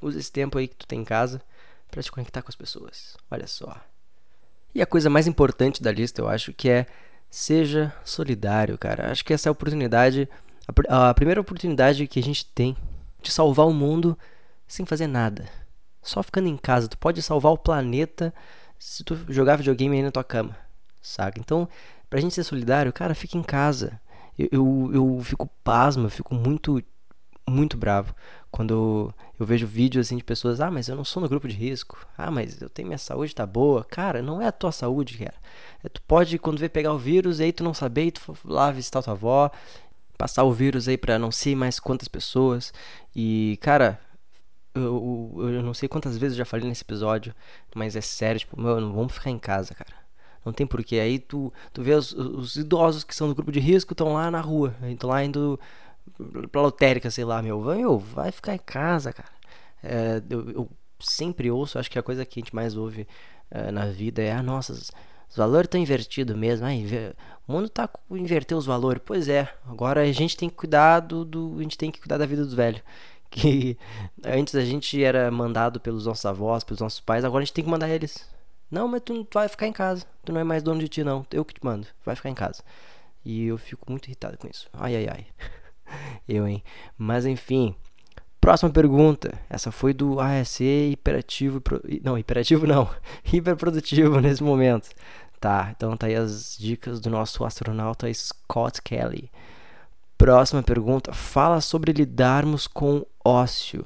Usa 0.00 0.18
esse 0.18 0.30
tempo 0.30 0.58
aí 0.58 0.68
que 0.68 0.76
tu 0.76 0.86
tem 0.86 1.00
em 1.00 1.04
casa 1.04 1.42
para 1.90 2.02
te 2.02 2.12
conectar 2.12 2.42
com 2.42 2.48
as 2.48 2.56
pessoas. 2.56 3.16
Olha 3.30 3.46
só. 3.46 3.74
E 4.76 4.82
a 4.82 4.86
coisa 4.86 5.08
mais 5.08 5.26
importante 5.26 5.82
da 5.82 5.90
lista, 5.90 6.20
eu 6.20 6.28
acho, 6.28 6.52
que 6.52 6.68
é 6.68 6.84
seja 7.30 7.94
solidário, 8.04 8.76
cara. 8.76 9.10
Acho 9.10 9.24
que 9.24 9.32
essa 9.32 9.48
é 9.48 9.50
a 9.50 9.52
oportunidade, 9.52 10.28
a, 10.86 11.08
a 11.08 11.14
primeira 11.14 11.40
oportunidade 11.40 12.06
que 12.06 12.20
a 12.20 12.22
gente 12.22 12.44
tem 12.44 12.76
de 13.22 13.32
salvar 13.32 13.66
o 13.66 13.72
mundo 13.72 14.18
sem 14.68 14.84
fazer 14.84 15.06
nada. 15.06 15.46
Só 16.02 16.22
ficando 16.22 16.48
em 16.48 16.58
casa. 16.58 16.88
Tu 16.88 16.98
pode 16.98 17.22
salvar 17.22 17.52
o 17.52 17.56
planeta 17.56 18.34
se 18.78 19.02
tu 19.02 19.18
jogar 19.30 19.56
videogame 19.56 19.96
aí 19.96 20.02
na 20.02 20.10
tua 20.10 20.22
cama, 20.22 20.54
saca? 21.00 21.40
Então, 21.40 21.66
pra 22.10 22.20
gente 22.20 22.34
ser 22.34 22.44
solidário, 22.44 22.92
cara, 22.92 23.14
fica 23.14 23.38
em 23.38 23.42
casa. 23.42 23.98
Eu, 24.38 24.48
eu, 24.52 24.90
eu 24.92 25.20
fico 25.22 25.48
pasmo, 25.64 26.04
eu 26.04 26.10
fico 26.10 26.34
muito, 26.34 26.82
muito 27.48 27.76
bravo 27.76 28.14
quando 28.50 29.14
eu 29.38 29.46
vejo 29.46 29.66
vídeos 29.66 30.06
assim 30.06 30.16
de 30.16 30.24
pessoas, 30.24 30.60
ah, 30.60 30.70
mas 30.70 30.88
eu 30.88 30.96
não 30.96 31.04
sou 31.04 31.22
no 31.22 31.28
grupo 31.28 31.46
de 31.46 31.54
risco. 31.54 31.98
Ah, 32.16 32.30
mas 32.30 32.60
eu 32.60 32.70
tenho 32.70 32.88
minha 32.88 32.98
saúde 32.98 33.34
tá 33.34 33.46
boa. 33.46 33.84
Cara, 33.84 34.22
não 34.22 34.40
é 34.40 34.46
a 34.46 34.52
tua 34.52 34.72
saúde, 34.72 35.18
cara. 35.18 35.34
É, 35.84 35.88
tu 35.88 36.00
pode 36.02 36.38
quando 36.38 36.58
vê 36.58 36.68
pegar 36.68 36.92
o 36.92 36.98
vírus, 36.98 37.38
aí 37.40 37.52
tu 37.52 37.62
não 37.62 37.74
saber, 37.74 38.12
tu 38.12 38.36
lá 38.44 38.70
visitar 38.70 39.02
tua 39.02 39.12
avó, 39.12 39.50
passar 40.16 40.44
o 40.44 40.52
vírus 40.52 40.88
aí 40.88 40.96
para 40.96 41.18
não 41.18 41.30
sei 41.30 41.54
mais 41.54 41.78
quantas 41.78 42.08
pessoas. 42.08 42.72
E, 43.14 43.58
cara, 43.60 44.00
eu, 44.74 45.34
eu, 45.38 45.62
não 45.62 45.74
sei 45.74 45.88
quantas 45.88 46.16
vezes 46.16 46.36
eu 46.36 46.44
já 46.44 46.44
falei 46.44 46.68
nesse 46.68 46.82
episódio, 46.82 47.34
mas 47.74 47.96
é 47.96 48.00
sério, 48.00 48.40
tipo, 48.40 48.60
mano, 48.60 48.92
vamos 48.92 49.12
ficar 49.12 49.30
em 49.30 49.38
casa, 49.38 49.74
cara. 49.74 49.94
Não 50.44 50.52
tem 50.52 50.66
porquê. 50.66 51.00
Aí 51.00 51.18
tu, 51.18 51.52
tu 51.72 51.82
vê 51.82 51.92
os, 51.92 52.12
os 52.12 52.56
idosos 52.56 53.04
que 53.04 53.14
são 53.14 53.28
do 53.28 53.34
grupo 53.34 53.50
de 53.52 53.60
risco 53.60 53.92
estão 53.92 54.14
lá 54.14 54.30
na 54.30 54.40
rua, 54.40 54.74
estão 54.90 55.10
lá 55.10 55.24
indo 55.24 55.58
lotérica, 56.54 57.10
sei 57.10 57.24
lá, 57.24 57.42
meu, 57.42 57.60
vai, 57.60 57.78
meu, 57.78 57.98
vai 57.98 58.32
ficar 58.32 58.54
em 58.54 58.58
casa, 58.58 59.12
cara. 59.12 59.30
É, 59.82 60.22
eu, 60.28 60.50
eu, 60.50 60.70
sempre 60.98 61.50
ouço, 61.50 61.78
acho 61.78 61.90
que 61.90 61.98
a 61.98 62.02
coisa 62.02 62.24
que 62.24 62.40
a 62.40 62.42
gente 62.42 62.54
mais 62.54 62.76
ouve 62.76 63.06
é, 63.50 63.70
na 63.70 63.86
vida 63.86 64.22
é, 64.22 64.32
ah, 64.32 64.42
nossa, 64.42 64.72
os, 64.72 64.90
valores 65.36 65.66
estão 65.66 65.80
invertidos 65.80 66.36
mesmo. 66.36 66.66
Ai, 66.66 66.84
o 67.46 67.52
mundo 67.52 67.68
tá 67.68 67.88
invertendo 68.10 68.58
os 68.58 68.66
valores. 68.66 69.02
Pois 69.04 69.28
é, 69.28 69.52
agora 69.66 70.02
a 70.02 70.12
gente 70.12 70.36
tem 70.36 70.48
que 70.48 70.56
cuidar 70.56 71.00
do, 71.00 71.24
do, 71.24 71.56
a 71.58 71.62
gente 71.62 71.78
tem 71.78 71.90
que 71.90 72.00
cuidar 72.00 72.18
da 72.18 72.26
vida 72.26 72.44
dos 72.44 72.54
velhos. 72.54 72.82
Que 73.28 73.76
antes 74.24 74.54
a 74.54 74.64
gente 74.64 75.02
era 75.02 75.30
mandado 75.32 75.80
pelos 75.80 76.06
nossos 76.06 76.24
avós, 76.24 76.62
pelos 76.62 76.80
nossos 76.80 77.00
pais, 77.00 77.24
agora 77.24 77.42
a 77.42 77.44
gente 77.44 77.52
tem 77.52 77.64
que 77.64 77.70
mandar 77.70 77.88
eles. 77.88 78.24
Não, 78.70 78.88
mas 78.88 79.02
tu, 79.02 79.24
tu 79.24 79.34
vai 79.34 79.48
ficar 79.48 79.66
em 79.66 79.72
casa. 79.72 80.06
Tu 80.24 80.32
não 80.32 80.40
é 80.40 80.44
mais 80.44 80.62
dono 80.62 80.80
de 80.80 80.88
ti, 80.88 81.04
não. 81.04 81.26
Eu 81.30 81.44
que 81.44 81.52
te 81.52 81.62
mando. 81.62 81.86
Vai 82.04 82.16
ficar 82.16 82.30
em 82.30 82.34
casa. 82.34 82.62
E 83.24 83.46
eu 83.46 83.58
fico 83.58 83.90
muito 83.90 84.06
irritado 84.06 84.38
com 84.38 84.48
isso. 84.48 84.68
Ai, 84.72 84.96
ai, 84.96 85.08
ai. 85.08 85.26
Eu, 86.28 86.46
hein? 86.46 86.62
Mas 86.96 87.26
enfim. 87.26 87.74
Próxima 88.40 88.70
pergunta. 88.70 89.32
Essa 89.50 89.72
foi 89.72 89.92
do 89.92 90.20
ASC 90.20 90.60
hiperativo. 90.92 91.60
Não, 92.02 92.16
hiperativo 92.16 92.66
não. 92.66 92.88
Hiperprodutivo 93.32 94.20
nesse 94.20 94.42
momento. 94.42 94.88
Tá, 95.40 95.72
então 95.76 95.96
tá 95.96 96.06
aí 96.06 96.14
as 96.14 96.56
dicas 96.58 97.00
do 97.00 97.10
nosso 97.10 97.44
astronauta 97.44 98.12
Scott 98.12 98.80
Kelly. 98.82 99.30
Próxima 100.16 100.62
pergunta. 100.62 101.12
Fala 101.12 101.60
sobre 101.60 101.92
lidarmos 101.92 102.66
com 102.66 103.04
ócio. 103.24 103.84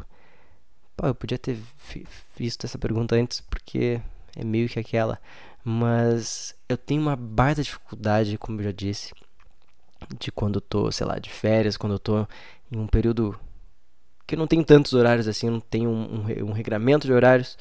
Pô, 0.96 1.06
eu 1.06 1.14
podia 1.14 1.38
ter 1.38 1.58
visto 2.36 2.64
essa 2.64 2.78
pergunta 2.78 3.16
antes, 3.16 3.40
porque 3.40 4.00
é 4.36 4.44
meio 4.44 4.68
que 4.68 4.78
aquela. 4.78 5.18
Mas 5.64 6.54
eu 6.68 6.76
tenho 6.76 7.02
uma 7.02 7.16
baita 7.16 7.62
dificuldade, 7.62 8.38
como 8.38 8.60
eu 8.60 8.64
já 8.64 8.72
disse, 8.72 9.12
de 10.18 10.32
quando 10.32 10.56
eu 10.56 10.60
tô, 10.60 10.90
sei 10.90 11.06
lá, 11.06 11.18
de 11.18 11.30
férias, 11.30 11.76
quando 11.76 11.92
eu 11.92 11.98
tô 11.98 12.26
em 12.70 12.78
um 12.78 12.86
período 12.86 13.38
eu 14.34 14.38
não 14.38 14.46
tenho 14.46 14.64
tantos 14.64 14.92
horários 14.92 15.26
assim, 15.28 15.50
não 15.50 15.60
tenho 15.60 15.90
um, 15.90 16.20
um, 16.20 16.50
um 16.50 16.52
regramento 16.52 17.06
de 17.06 17.12
horários. 17.12 17.56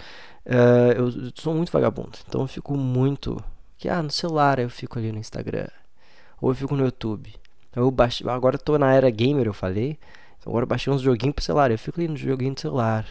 Uh, 0.46 0.92
eu, 0.96 1.10
eu 1.10 1.32
sou 1.36 1.54
muito 1.54 1.72
vagabundo, 1.72 2.18
então 2.28 2.42
eu 2.42 2.48
fico 2.48 2.76
muito. 2.76 3.44
Que, 3.78 3.88
ah, 3.88 4.04
no 4.04 4.12
celular 4.12 4.60
eu 4.60 4.70
fico 4.70 5.00
ali 5.00 5.12
no 5.12 5.20
Instagram, 5.20 5.68
ou 6.42 6.52
eu 6.52 6.56
fico 6.56 6.76
no 6.76 6.84
YouTube. 6.86 7.34
Eu 7.76 7.94
agora 8.30 8.56
eu 8.56 8.60
tô 8.60 8.78
na 8.78 8.94
era 8.94 9.10
gamer, 9.10 9.46
eu 9.46 9.54
falei. 9.54 9.98
Agora 10.46 10.64
eu 10.64 10.68
baixei 10.68 10.92
uns 10.92 11.02
joguinhos 11.02 11.36
pro 11.36 11.44
celular, 11.44 11.72
eu 11.72 11.78
fico 11.78 12.00
ali 12.00 12.08
no 12.08 12.18
joguinho 12.18 12.54
do 12.54 12.60
celular 12.60 13.06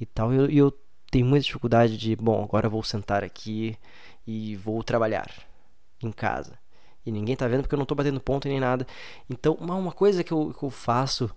e 0.00 0.06
tal. 0.06 0.32
E 0.32 0.36
eu, 0.36 0.50
eu 0.50 0.78
tenho 1.10 1.26
muita 1.26 1.44
dificuldade 1.44 1.96
de, 1.96 2.14
bom, 2.16 2.44
agora 2.44 2.66
eu 2.66 2.70
vou 2.70 2.82
sentar 2.82 3.24
aqui 3.24 3.76
e 4.26 4.56
vou 4.56 4.82
trabalhar 4.82 5.30
em 6.02 6.12
casa. 6.12 6.58
E 7.04 7.12
ninguém 7.12 7.36
tá 7.36 7.46
vendo 7.46 7.62
porque 7.62 7.74
eu 7.74 7.78
não 7.78 7.86
tô 7.86 7.94
batendo 7.94 8.20
ponto 8.20 8.48
nem 8.48 8.60
nada. 8.60 8.86
Então, 9.28 9.54
uma, 9.60 9.74
uma 9.74 9.92
coisa 9.92 10.24
que 10.24 10.32
eu, 10.32 10.54
que 10.58 10.64
eu 10.64 10.70
faço 10.70 11.30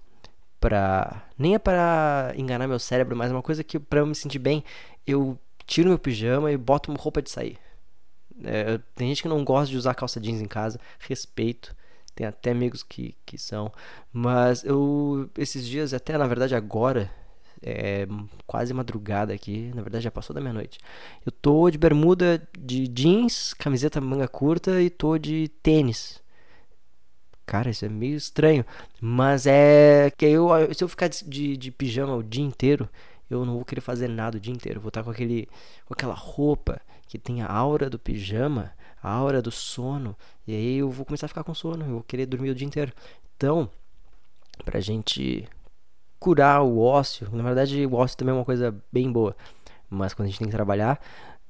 pra. 0.60 1.28
Nem 1.38 1.56
é 1.56 1.60
para 1.60 2.34
enganar 2.36 2.68
meu 2.68 2.80
cérebro, 2.80 3.16
mas 3.16 3.32
uma 3.32 3.42
coisa 3.42 3.64
que 3.64 3.80
pra 3.80 4.00
eu 4.00 4.06
me 4.06 4.16
sentir 4.16 4.40
bem, 4.40 4.64
eu 5.06 5.38
tiro 5.66 5.90
meu 5.90 6.00
pijama 6.00 6.52
e 6.52 6.58
boto 6.58 6.92
uma 6.92 7.00
roupa 7.00 7.22
de 7.22 7.30
sair. 7.30 7.58
É, 8.44 8.80
tem 8.96 9.10
gente 9.10 9.24
que 9.24 9.28
não 9.28 9.44
gosta 9.44 9.72
de 9.72 9.78
usar 9.78 9.94
calça 9.96 10.20
jeans 10.20 10.42
em 10.42 10.48
casa, 10.48 10.80
respeito. 11.00 11.76
Tem 12.16 12.26
até 12.26 12.52
amigos 12.52 12.82
que, 12.82 13.16
que 13.26 13.38
são. 13.38 13.72
Mas 14.12 14.64
eu, 14.64 15.30
esses 15.38 15.68
dias, 15.68 15.94
até 15.94 16.18
na 16.18 16.26
verdade 16.26 16.56
agora, 16.56 17.12
é 17.62 18.08
quase 18.46 18.74
madrugada 18.74 19.34
aqui, 19.34 19.72
na 19.74 19.82
verdade 19.82 20.04
já 20.04 20.12
passou 20.12 20.34
da 20.34 20.42
meia-noite. 20.42 20.80
Eu 21.26 21.32
tô 21.32 21.70
de 21.70 21.78
bermuda 21.78 22.42
de 22.58 22.88
jeans, 22.88 23.54
camiseta 23.54 24.02
manga 24.02 24.28
curta 24.28 24.82
e 24.82 24.90
tô 24.90 25.18
de 25.18 25.50
tênis. 25.62 26.22
Cara, 27.46 27.70
isso 27.70 27.86
é 27.86 27.90
meio 27.90 28.18
estranho, 28.18 28.66
mas 29.00 29.48
é 29.48 30.12
que 30.18 30.26
eu 30.26 30.50
se 30.74 30.84
eu 30.84 30.88
ficar 30.90 31.08
de, 31.08 31.56
de 31.56 31.72
pijama 31.72 32.16
o 32.16 32.24
dia 32.24 32.44
inteiro, 32.44 32.90
eu 33.30 33.46
não 33.46 33.56
vou 33.56 33.66
querer 33.66 33.82
fazer 33.82 34.08
nada 34.10 34.38
o 34.38 34.40
dia 34.40 34.54
inteiro. 34.54 34.82
Vou 34.82 34.90
estar 34.90 35.04
com 35.04 35.12
aquele 35.12 35.48
com 35.86 35.94
aquela 35.94 36.14
roupa 36.14 36.82
que 37.08 37.18
tem 37.18 37.42
a 37.42 37.48
aura 37.48 37.90
do 37.90 37.98
pijama, 37.98 38.74
a 39.02 39.10
aura 39.10 39.42
do 39.42 39.52
sono, 39.52 40.16
e 40.46 40.54
aí 40.54 40.78
eu 40.78 40.90
vou 40.90 41.06
começar 41.06 41.26
a 41.28 41.30
ficar 41.30 41.44
com 41.44 41.54
sono, 41.54 41.86
eu 41.86 41.92
vou 41.92 42.04
querer 42.04 42.26
dormir 42.26 42.50
o 42.50 42.56
dia 42.56 42.68
inteiro. 42.68 42.92
Então, 43.38 43.70
pra 44.66 44.80
gente 44.80 45.48
curar 46.28 46.62
o 46.62 46.82
ócio. 46.82 47.30
Na 47.32 47.42
verdade, 47.42 47.86
o 47.86 47.94
ócio 47.94 48.18
também 48.18 48.36
é 48.36 48.38
uma 48.38 48.44
coisa 48.44 48.76
bem 48.92 49.10
boa. 49.10 49.34
Mas 49.90 50.14
quando 50.14 50.26
a 50.26 50.30
gente 50.30 50.40
tem 50.40 50.48
que 50.50 50.54
trabalhar, 50.54 51.00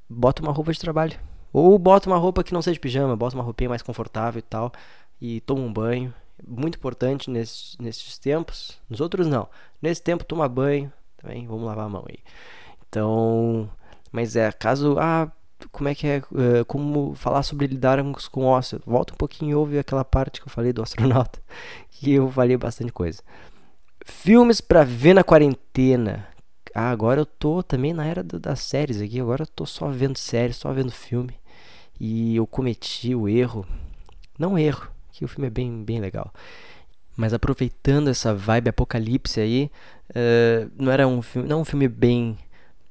bota 0.08 0.44
uma 0.44 0.52
roupa 0.52 0.72
de 0.72 0.80
trabalho. 0.80 1.20
Ou 1.52 1.80
bota 1.80 2.08
uma 2.08 2.18
roupa 2.18 2.44
que 2.44 2.54
não 2.54 2.62
seja 2.62 2.80
pijama, 2.80 3.16
bota 3.16 3.36
uma 3.36 3.44
roupinha 3.44 3.72
mais 3.72 3.82
confortável 3.82 4.38
e 4.38 4.44
tal. 4.44 4.72
E 5.20 5.42
toma 5.42 5.62
um 5.62 5.74
banho. 5.74 6.14
Muito 6.48 6.78
importante 6.78 7.32
nesses, 7.32 7.76
nesses 7.80 8.20
tempos. 8.20 8.80
Nos 8.88 9.02
outros 9.02 9.26
não. 9.26 9.50
Nesse 9.82 10.00
tempo, 10.00 10.24
toma 10.24 10.48
banho. 10.48 10.94
Também, 11.18 11.48
vamos 11.48 11.64
lavar 11.64 11.88
a 11.88 11.90
mão 11.90 12.06
aí. 12.08 12.20
Então, 12.88 13.68
mas 14.12 14.36
é, 14.36 14.52
caso. 14.52 14.96
Ah, 15.00 15.32
como 15.72 15.90
é 15.90 15.96
que 15.96 16.06
é. 16.06 16.18
Uh, 16.32 16.64
como 16.68 17.16
falar 17.16 17.42
sobre 17.42 17.66
lidar 17.66 17.98
com 18.32 18.46
ócio. 18.46 18.80
Volta 18.86 19.14
um 19.14 19.18
pouquinho 19.18 19.52
e 19.52 19.56
ouve 19.56 19.80
aquela 19.80 20.06
parte 20.06 20.40
que 20.40 20.48
eu 20.48 20.52
falei 20.52 20.72
do 20.72 20.84
astronauta. 20.84 21.40
Que 21.90 22.14
eu 22.14 22.30
falei 22.30 22.56
bastante 22.56 22.92
coisa. 22.92 23.24
Filmes 24.08 24.62
para 24.62 24.86
ver 24.86 25.14
na 25.14 25.24
quarentena. 25.24 26.28
Ah, 26.74 26.90
agora 26.90 27.20
eu 27.20 27.26
tô 27.26 27.62
também 27.62 27.94
na 27.94 28.06
era 28.06 28.24
do, 28.24 28.40
das 28.40 28.62
séries 28.62 29.02
aqui. 29.02 29.20
Agora 29.20 29.44
eu 29.44 29.48
tô 29.48 29.66
só 29.66 29.90
vendo 29.90 30.18
séries, 30.18 30.56
só 30.56 30.72
vendo 30.72 30.92
filme. 30.92 31.36
E 32.00 32.36
eu 32.36 32.48
cometi 32.48 33.14
o 33.14 33.28
erro. 33.28 33.68
Não 34.40 34.58
erro, 34.58 34.88
que 35.12 35.26
o 35.26 35.28
filme 35.28 35.48
é 35.48 35.50
bem, 35.50 35.84
bem 35.84 36.00
legal. 36.00 36.34
Mas 37.18 37.34
aproveitando 37.34 38.10
essa 38.10 38.34
vibe 38.34 38.70
apocalipse 38.70 39.42
aí, 39.42 39.70
uh, 40.12 40.72
não 40.78 40.92
era 40.92 41.06
um 41.08 41.22
filme, 41.22 41.50
não 41.50 41.62
um 41.62 41.66
filme 41.66 41.88
bem 41.88 42.38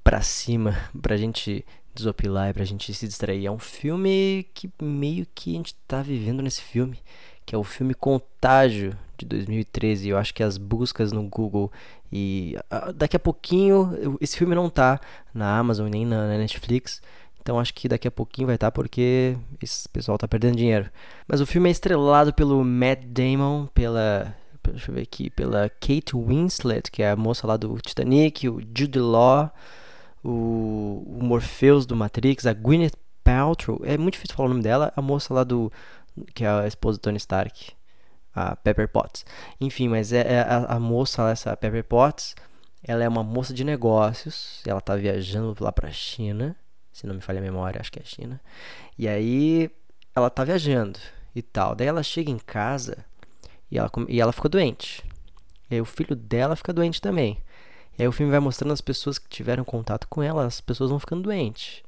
pra 0.05 0.21
cima, 0.21 0.77
pra 1.01 1.17
gente 1.17 1.65
desopilar 1.95 2.51
e 2.51 2.53
pra 2.53 2.65
gente 2.65 2.93
se 2.93 3.07
distrair. 3.07 3.47
É 3.47 3.51
um 3.51 3.59
filme 3.59 4.47
que 4.53 4.69
meio 4.83 5.27
que 5.35 5.55
a 5.55 5.57
gente 5.57 5.75
tá 5.89 6.03
vivendo 6.03 6.43
nesse 6.43 6.61
filme, 6.61 6.99
que 7.47 7.55
é 7.55 7.59
o 7.59 7.65
filme 7.65 7.95
Contágio 7.95 8.99
de 9.17 9.25
2013. 9.25 10.09
Eu 10.09 10.19
acho 10.19 10.35
que 10.35 10.43
as 10.43 10.59
buscas 10.59 11.13
no 11.13 11.23
Google 11.23 11.71
e 12.13 12.57
uh, 12.73 12.93
daqui 12.93 13.17
a 13.17 13.21
pouquinho 13.21 14.19
esse 14.21 14.37
filme 14.37 14.55
não 14.55 14.69
tá 14.69 15.01
na 15.33 15.57
Amazon 15.57 15.89
nem 15.89 16.05
na, 16.05 16.27
na 16.27 16.37
Netflix. 16.39 17.01
Então 17.41 17.61
acho 17.61 17.73
que 17.73 17.89
daqui 17.89 18.09
a 18.09 18.11
pouquinho 18.11 18.47
vai 18.47 18.57
estar 18.57 18.67
tá 18.67 18.73
porque 18.73 19.37
esse 19.63 19.89
pessoal 19.89 20.19
tá 20.19 20.27
perdendo 20.27 20.57
dinheiro. 20.57 20.91
Mas 21.29 21.41
o 21.41 21.47
filme 21.47 21.69
é 21.69 21.73
estrelado 21.73 22.35
pelo 22.35 22.65
Matt 22.65 23.05
Damon, 23.07 23.67
pela 23.67 24.35
deixa 24.73 24.91
eu 24.91 24.97
ver 24.97 25.03
aqui, 25.03 25.31
pela 25.31 25.69
Kate 25.69 26.17
Winslet, 26.17 26.91
que 26.91 27.03
é 27.03 27.11
a 27.11 27.17
moça 27.17 27.47
lá 27.47 27.57
do 27.57 27.79
Titanic, 27.79 28.49
o 28.49 28.61
Jude 28.61 28.99
Law, 28.99 29.53
o, 30.25 31.05
o 31.07 31.19
Morpheus 31.23 31.87
do 31.87 31.95
Matrix, 31.95 32.47
a 32.47 32.53
Gwyneth 32.53 32.97
Paltrow, 33.23 33.81
é 33.85 33.97
muito 33.97 34.15
difícil 34.15 34.37
falar 34.37 34.49
o 34.49 34.53
nome 34.53 34.63
dela, 34.63 34.93
a 34.97 35.03
moça 35.03 35.33
lá 35.33 35.45
do 35.45 35.71
que 36.35 36.45
é 36.45 36.49
a 36.49 36.67
esposa 36.67 36.99
do 36.99 37.03
Tony 37.03 37.17
Stark 37.19 37.77
a 38.37 38.55
Pepper 38.55 38.87
Potts. 38.87 39.25
Enfim, 39.59 39.89
mas 39.89 40.13
é, 40.13 40.35
é 40.35 40.41
a, 40.41 40.77
a, 40.77 40.79
moça, 40.79 41.31
essa 41.31 41.57
Pepper 41.57 41.83
Potts, 41.83 42.37
ela 42.85 43.03
é 43.03 43.09
uma 43.09 43.25
moça 43.25 43.55
de 43.55 43.65
negócios. 43.65 44.61
Ela 44.67 44.81
tá 44.83 44.95
viajando 44.95 45.57
lá 45.59 45.73
pra 45.73 45.91
China, 45.91 46.55
se 46.93 47.07
não 47.07 47.15
me 47.15 47.23
falha 47.23 47.39
a 47.39 47.43
memória, 47.43 47.81
acho 47.81 47.91
que 47.91 47.99
é 47.99 48.05
China. 48.05 48.39
E 48.99 49.09
aí 49.09 49.71
ela 50.15 50.29
tá 50.29 50.45
viajando 50.45 51.01
e 51.35 51.41
tal. 51.41 51.75
Daí 51.75 51.87
ela 51.87 52.03
chega 52.03 52.31
em 52.31 52.39
casa 52.39 53.05
e 53.71 53.79
ela, 53.79 53.91
e 54.07 54.21
ela 54.21 54.33
fica 54.33 54.51
doente. 54.51 55.03
E 55.71 55.77
aí 55.77 55.81
o 55.81 55.87
filho 55.87 56.15
dela 56.15 56.55
fica 56.55 56.75
doente 56.75 57.01
também. 57.01 57.43
E 57.99 58.03
aí 58.03 58.09
o 58.09 58.13
filme 58.13 58.31
vai 58.31 58.41
mostrando 58.41 58.73
as 58.73 58.83
pessoas 58.83 59.19
que 59.19 59.29
tiveram 59.31 59.65
contato 59.65 60.07
com 60.09 60.23
ela, 60.23 60.45
as 60.45 60.61
pessoas 60.61 60.91
vão 60.91 61.01
ficando 61.01 61.23
doentes. 61.23 61.83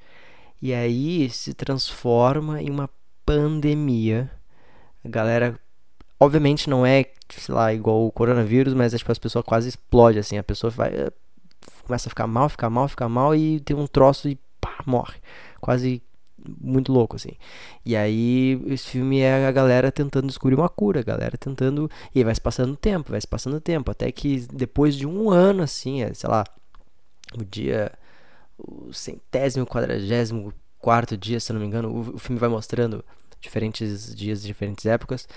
E 0.61 0.73
aí 0.73 1.29
se 1.29 1.53
transforma 1.53 2.61
em 2.63 2.71
uma 2.71 2.89
pandemia. 3.29 4.31
A 5.05 5.09
galera 5.09 5.59
Obviamente 6.21 6.69
não 6.69 6.85
é, 6.85 7.07
sei 7.31 7.55
lá, 7.55 7.73
igual 7.73 8.05
o 8.05 8.11
coronavírus, 8.11 8.75
mas 8.75 8.93
é 8.93 8.99
tipo, 8.99 9.13
as 9.13 9.19
pessoas 9.19 9.45
quase 9.45 9.69
explodem, 9.69 10.19
assim. 10.19 10.37
A 10.37 10.43
pessoa 10.43 10.71
vai, 10.71 10.89
eh, 10.89 11.13
começa 11.87 12.09
a 12.09 12.11
ficar 12.11 12.27
mal, 12.27 12.49
ficar 12.49 12.69
mal, 12.69 12.89
ficar 12.89 13.09
mal 13.09 13.37
e 13.37 13.61
tem 13.61 13.77
um 13.77 13.87
troço 13.87 14.29
e 14.29 14.37
pá, 14.61 14.83
morre. 14.85 15.19
Quase 15.61 16.03
muito 16.61 16.93
louco, 16.93 17.15
assim. 17.15 17.33
E 17.85 17.95
aí, 17.95 18.61
esse 18.67 18.89
filme 18.89 19.21
é 19.21 19.47
a 19.47 19.53
galera 19.53 19.93
tentando 19.93 20.27
descobrir 20.27 20.57
uma 20.57 20.69
cura, 20.69 21.01
a 21.01 21.05
galera 21.05 21.39
tentando. 21.39 21.89
E 22.13 22.25
vai 22.25 22.35
se 22.35 22.41
passando 22.41 22.77
tempo, 22.77 23.13
vai 23.13 23.21
se 23.21 23.29
passando 23.29 23.61
tempo. 23.61 23.91
Até 23.91 24.11
que 24.11 24.41
depois 24.53 24.97
de 24.97 25.07
um 25.07 25.31
ano, 25.31 25.63
assim, 25.63 26.03
é, 26.03 26.13
sei 26.15 26.29
lá, 26.29 26.45
o 27.39 27.45
dia. 27.45 27.93
O 28.59 28.93
centésimo, 28.93 29.65
quadragésimo 29.65 30.53
quarto 30.81 31.17
dia, 31.17 31.39
se 31.39 31.53
eu 31.53 31.55
não 31.55 31.61
me 31.61 31.67
engano, 31.69 31.91
o, 31.91 32.17
o 32.17 32.19
filme 32.19 32.41
vai 32.41 32.49
mostrando 32.49 33.05
diferentes 33.41 34.15
dias, 34.15 34.43
diferentes 34.43 34.87
épocas. 34.87 35.29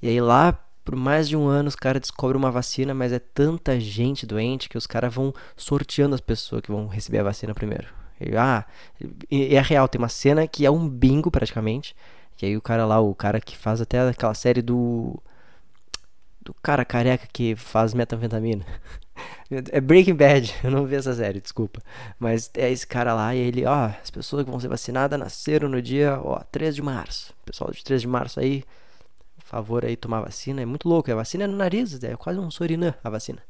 E 0.00 0.08
aí 0.08 0.20
lá 0.20 0.58
por 0.88 0.96
mais 0.96 1.28
de 1.28 1.36
um 1.36 1.46
ano 1.46 1.68
os 1.68 1.76
caras 1.76 2.00
descobrem 2.00 2.38
uma 2.38 2.50
vacina, 2.50 2.94
mas 2.94 3.12
é 3.12 3.18
tanta 3.18 3.78
gente 3.78 4.24
doente 4.24 4.70
que 4.70 4.78
os 4.78 4.86
caras 4.86 5.14
vão 5.14 5.34
sorteando 5.54 6.14
as 6.14 6.20
pessoas 6.22 6.62
que 6.62 6.72
vão 6.72 6.86
receber 6.86 7.18
a 7.18 7.24
vacina 7.24 7.52
primeiro. 7.54 7.88
E, 8.18 8.34
ah, 8.36 8.64
e 9.30 9.54
é 9.54 9.60
real, 9.60 9.86
tem 9.86 9.98
uma 9.98 10.08
cena 10.08 10.46
que 10.46 10.64
é 10.64 10.70
um 10.70 10.88
bingo 10.88 11.30
praticamente. 11.30 11.94
E 12.40 12.46
aí 12.46 12.56
o 12.56 12.62
cara 12.62 12.86
lá, 12.86 13.00
o 13.00 13.14
cara 13.14 13.38
que 13.38 13.54
faz 13.54 13.82
até 13.82 14.00
aquela 14.00 14.32
série 14.32 14.62
do. 14.62 15.20
Do 16.40 16.54
cara 16.62 16.84
careca 16.84 17.28
que 17.30 17.54
faz 17.54 17.92
metanfetamina. 17.92 18.64
É 19.50 19.80
Breaking 19.80 20.14
Bad, 20.14 20.54
eu 20.62 20.70
não 20.70 20.84
vi 20.84 20.96
essa 20.96 21.14
série, 21.14 21.40
desculpa. 21.40 21.80
Mas 22.18 22.50
é 22.54 22.70
esse 22.70 22.86
cara 22.86 23.14
lá 23.14 23.34
e 23.34 23.38
ele, 23.38 23.64
ó, 23.64 23.86
as 23.86 24.10
pessoas 24.10 24.44
que 24.44 24.50
vão 24.50 24.60
ser 24.60 24.68
vacinadas 24.68 25.18
nasceram 25.18 25.68
no 25.68 25.80
dia, 25.80 26.20
ó, 26.22 26.40
3 26.52 26.74
de 26.74 26.82
março. 26.82 27.32
Pessoal 27.46 27.70
de 27.70 27.82
3 27.82 28.02
de 28.02 28.06
março 28.06 28.38
aí, 28.38 28.62
favor 29.48 29.84
aí 29.84 29.96
tomar 29.96 30.20
vacina. 30.20 30.60
É 30.60 30.66
muito 30.66 30.88
louco. 30.88 31.10
A 31.10 31.14
vacina 31.14 31.44
é 31.44 31.46
no 31.46 31.56
nariz, 31.56 32.02
é 32.02 32.14
quase 32.16 32.38
um 32.38 32.50
sorinã 32.50 32.94
a 33.02 33.08
vacina. 33.08 33.42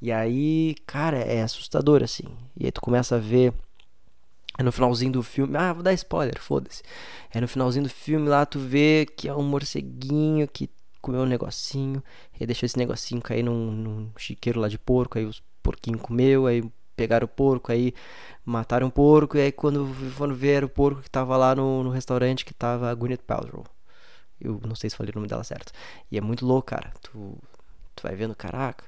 E 0.00 0.12
aí, 0.12 0.76
cara, 0.86 1.18
é 1.18 1.42
assustador 1.42 2.02
assim. 2.02 2.24
E 2.56 2.66
aí 2.66 2.72
tu 2.72 2.80
começa 2.80 3.16
a 3.16 3.18
ver. 3.18 3.52
É 4.58 4.62
no 4.62 4.72
finalzinho 4.72 5.12
do 5.12 5.22
filme. 5.22 5.56
Ah, 5.56 5.72
vou 5.72 5.82
dar 5.82 5.92
spoiler, 5.94 6.40
foda-se. 6.40 6.82
É 7.32 7.40
no 7.40 7.48
finalzinho 7.48 7.84
do 7.84 7.90
filme 7.90 8.28
lá 8.28 8.46
tu 8.46 8.58
vê 8.58 9.06
que 9.16 9.28
é 9.28 9.34
um 9.34 9.42
morceguinho 9.42 10.46
que 10.46 10.68
comeu 11.00 11.22
um 11.22 11.26
negocinho. 11.26 12.02
E 12.38 12.46
deixou 12.46 12.66
esse 12.66 12.78
negocinho 12.78 13.20
cair 13.20 13.42
num, 13.42 13.70
num 13.70 14.10
chiqueiro 14.16 14.60
lá 14.60 14.68
de 14.68 14.78
porco. 14.78 15.18
Aí 15.18 15.24
os 15.24 15.42
porquinhos 15.62 16.02
comeu. 16.02 16.46
Aí 16.46 16.62
pegaram 16.96 17.24
o 17.24 17.28
porco. 17.28 17.72
Aí 17.72 17.94
mataram 18.44 18.88
o 18.88 18.90
porco. 18.90 19.36
E 19.36 19.40
aí 19.40 19.52
quando 19.52 19.86
foram 20.12 20.34
ver 20.34 20.64
o 20.64 20.68
porco 20.68 21.02
que 21.02 21.10
tava 21.10 21.36
lá 21.36 21.54
no, 21.54 21.84
no 21.84 21.90
restaurante 21.90 22.44
que 22.44 22.54
tava 22.54 22.90
a 22.90 22.94
Gwyneth 22.94 23.24
Paltrow. 23.26 23.64
Eu 24.40 24.60
não 24.66 24.74
sei 24.74 24.88
se 24.88 24.96
falei 24.96 25.12
o 25.12 25.16
nome 25.16 25.28
dela 25.28 25.44
certo. 25.44 25.72
E 26.10 26.16
é 26.16 26.20
muito 26.20 26.46
louco, 26.46 26.68
cara. 26.68 26.92
Tu, 27.02 27.38
tu 27.94 28.02
vai 28.02 28.14
vendo, 28.16 28.34
caraca, 28.34 28.84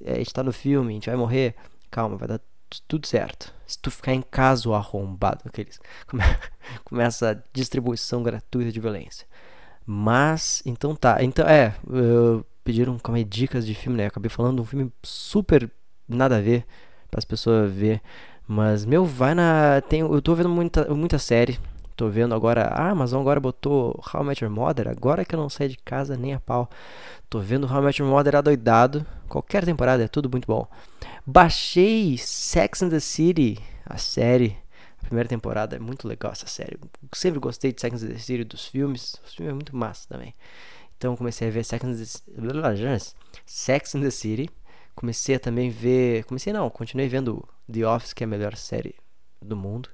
é, 0.00 0.12
a 0.12 0.18
gente 0.18 0.32
tá 0.32 0.42
no 0.42 0.52
filme, 0.52 0.92
a 0.92 0.94
gente 0.94 1.08
vai 1.08 1.16
morrer. 1.16 1.54
Calma, 1.90 2.16
vai 2.16 2.28
dar 2.28 2.40
tudo 2.86 3.06
certo. 3.06 3.52
Se 3.66 3.78
tu 3.78 3.90
ficar 3.90 4.14
em 4.14 4.22
casa, 4.22 4.68
o 4.68 4.74
arrombado, 4.74 5.42
aqueles. 5.46 5.80
Come, 6.06 6.22
começa 6.84 7.30
a 7.30 7.36
distribuição 7.52 8.22
gratuita 8.22 8.70
de 8.70 8.80
violência. 8.80 9.26
Mas, 9.90 10.62
então 10.66 10.94
tá. 10.94 11.24
Então, 11.24 11.48
é, 11.48 11.74
pediram 12.62 12.98
como 12.98 13.16
é, 13.16 13.24
dicas 13.24 13.66
de 13.66 13.74
filme, 13.74 13.96
né? 13.96 14.04
Eu 14.04 14.08
acabei 14.08 14.28
falando 14.28 14.56
de 14.56 14.60
um 14.60 14.64
filme 14.66 14.92
super 15.02 15.70
nada 16.06 16.36
a 16.36 16.40
ver 16.42 16.66
para 17.10 17.16
as 17.16 17.24
pessoas 17.24 17.72
ver. 17.72 18.02
Mas, 18.46 18.84
meu, 18.84 19.06
vai 19.06 19.34
na. 19.34 19.80
Tem, 19.88 20.00
eu 20.00 20.20
tô 20.20 20.34
vendo 20.34 20.50
muita, 20.50 20.94
muita 20.94 21.18
série. 21.18 21.58
Tô 21.96 22.06
vendo 22.10 22.34
agora. 22.34 22.64
A 22.64 22.90
Amazon 22.90 23.22
agora 23.22 23.40
botou 23.40 23.98
How 24.12 24.22
I 24.22 24.26
Met 24.26 24.44
Your 24.44 24.52
Mother. 24.52 24.88
Agora 24.88 25.24
que 25.24 25.34
eu 25.34 25.40
não 25.40 25.48
saio 25.48 25.70
de 25.70 25.78
casa 25.78 26.18
nem 26.18 26.34
a 26.34 26.40
pau. 26.40 26.68
Tô 27.30 27.38
vendo 27.38 27.66
How 27.66 27.80
I 27.80 27.84
Met 27.86 28.02
Your 28.02 28.10
Mother 28.10 28.36
adoidado. 28.36 29.06
Qualquer 29.26 29.64
temporada 29.64 30.04
é 30.04 30.08
tudo 30.08 30.28
muito 30.28 30.44
bom. 30.46 30.66
Baixei 31.26 32.18
Sex 32.18 32.82
and 32.82 32.90
the 32.90 33.00
City, 33.00 33.58
a 33.86 33.96
série. 33.96 34.54
Primeira 35.08 35.26
temporada 35.26 35.74
é 35.74 35.78
muito 35.78 36.06
legal 36.06 36.32
essa 36.32 36.46
série. 36.46 36.78
Sempre 37.14 37.40
gostei 37.40 37.72
de 37.72 37.80
Sex 37.80 38.02
and 38.02 38.08
the 38.08 38.18
City 38.18 38.44
dos 38.44 38.66
filmes. 38.66 39.16
Os 39.24 39.34
filmes 39.34 39.52
é 39.52 39.54
muito 39.54 39.74
massa 39.74 40.06
também. 40.06 40.34
Então 40.98 41.16
comecei 41.16 41.48
a 41.48 41.50
ver 41.50 41.64
Sex 41.64 41.82
and 41.82 41.94
the, 41.96 42.98
Sex 43.46 43.94
and 43.94 44.02
the 44.02 44.10
City. 44.10 44.50
Comecei 44.94 45.36
a 45.36 45.40
também 45.40 45.70
ver. 45.70 46.24
Comecei 46.24 46.52
não, 46.52 46.68
continuei 46.68 47.08
vendo 47.08 47.48
The 47.72 47.86
Office, 47.86 48.12
que 48.12 48.22
é 48.22 48.26
a 48.26 48.28
melhor 48.28 48.54
série 48.54 48.96
do 49.40 49.56
mundo. 49.56 49.88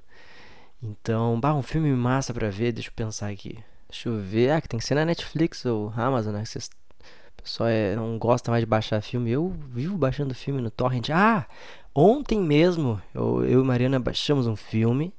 Então, 0.83 1.39
bah, 1.39 1.55
um 1.55 1.61
filme 1.61 1.89
massa 1.91 2.33
pra 2.33 2.49
ver, 2.49 2.73
deixa 2.73 2.89
eu 2.89 2.93
pensar 2.93 3.29
aqui. 3.29 3.57
Deixa 3.89 4.09
eu 4.09 4.19
ver. 4.19 4.51
Ah, 4.51 4.59
que 4.59 4.67
tem 4.67 4.79
que 4.81 4.85
ser 4.85 4.95
na 4.95 5.05
Netflix 5.05 5.63
ou 5.65 5.93
Amazon, 5.95 6.33
né? 6.33 6.43
Vocês 6.43 6.69
pessoal 7.45 7.69
é, 7.69 7.95
não 7.95 8.17
gosta 8.17 8.51
mais 8.51 8.63
de 8.63 8.65
baixar 8.65 9.01
filme. 9.01 9.31
Eu 9.31 9.55
vivo 9.69 9.97
baixando 9.97 10.33
filme 10.33 10.61
no 10.61 10.71
Torrent. 10.71 11.09
Ah, 11.11 11.47
ontem 11.93 12.39
mesmo 12.39 13.01
eu, 13.13 13.45
eu 13.45 13.61
e 13.61 13.63
Mariana 13.63 13.99
baixamos 13.99 14.47
um 14.47 14.55
filme 14.55 15.13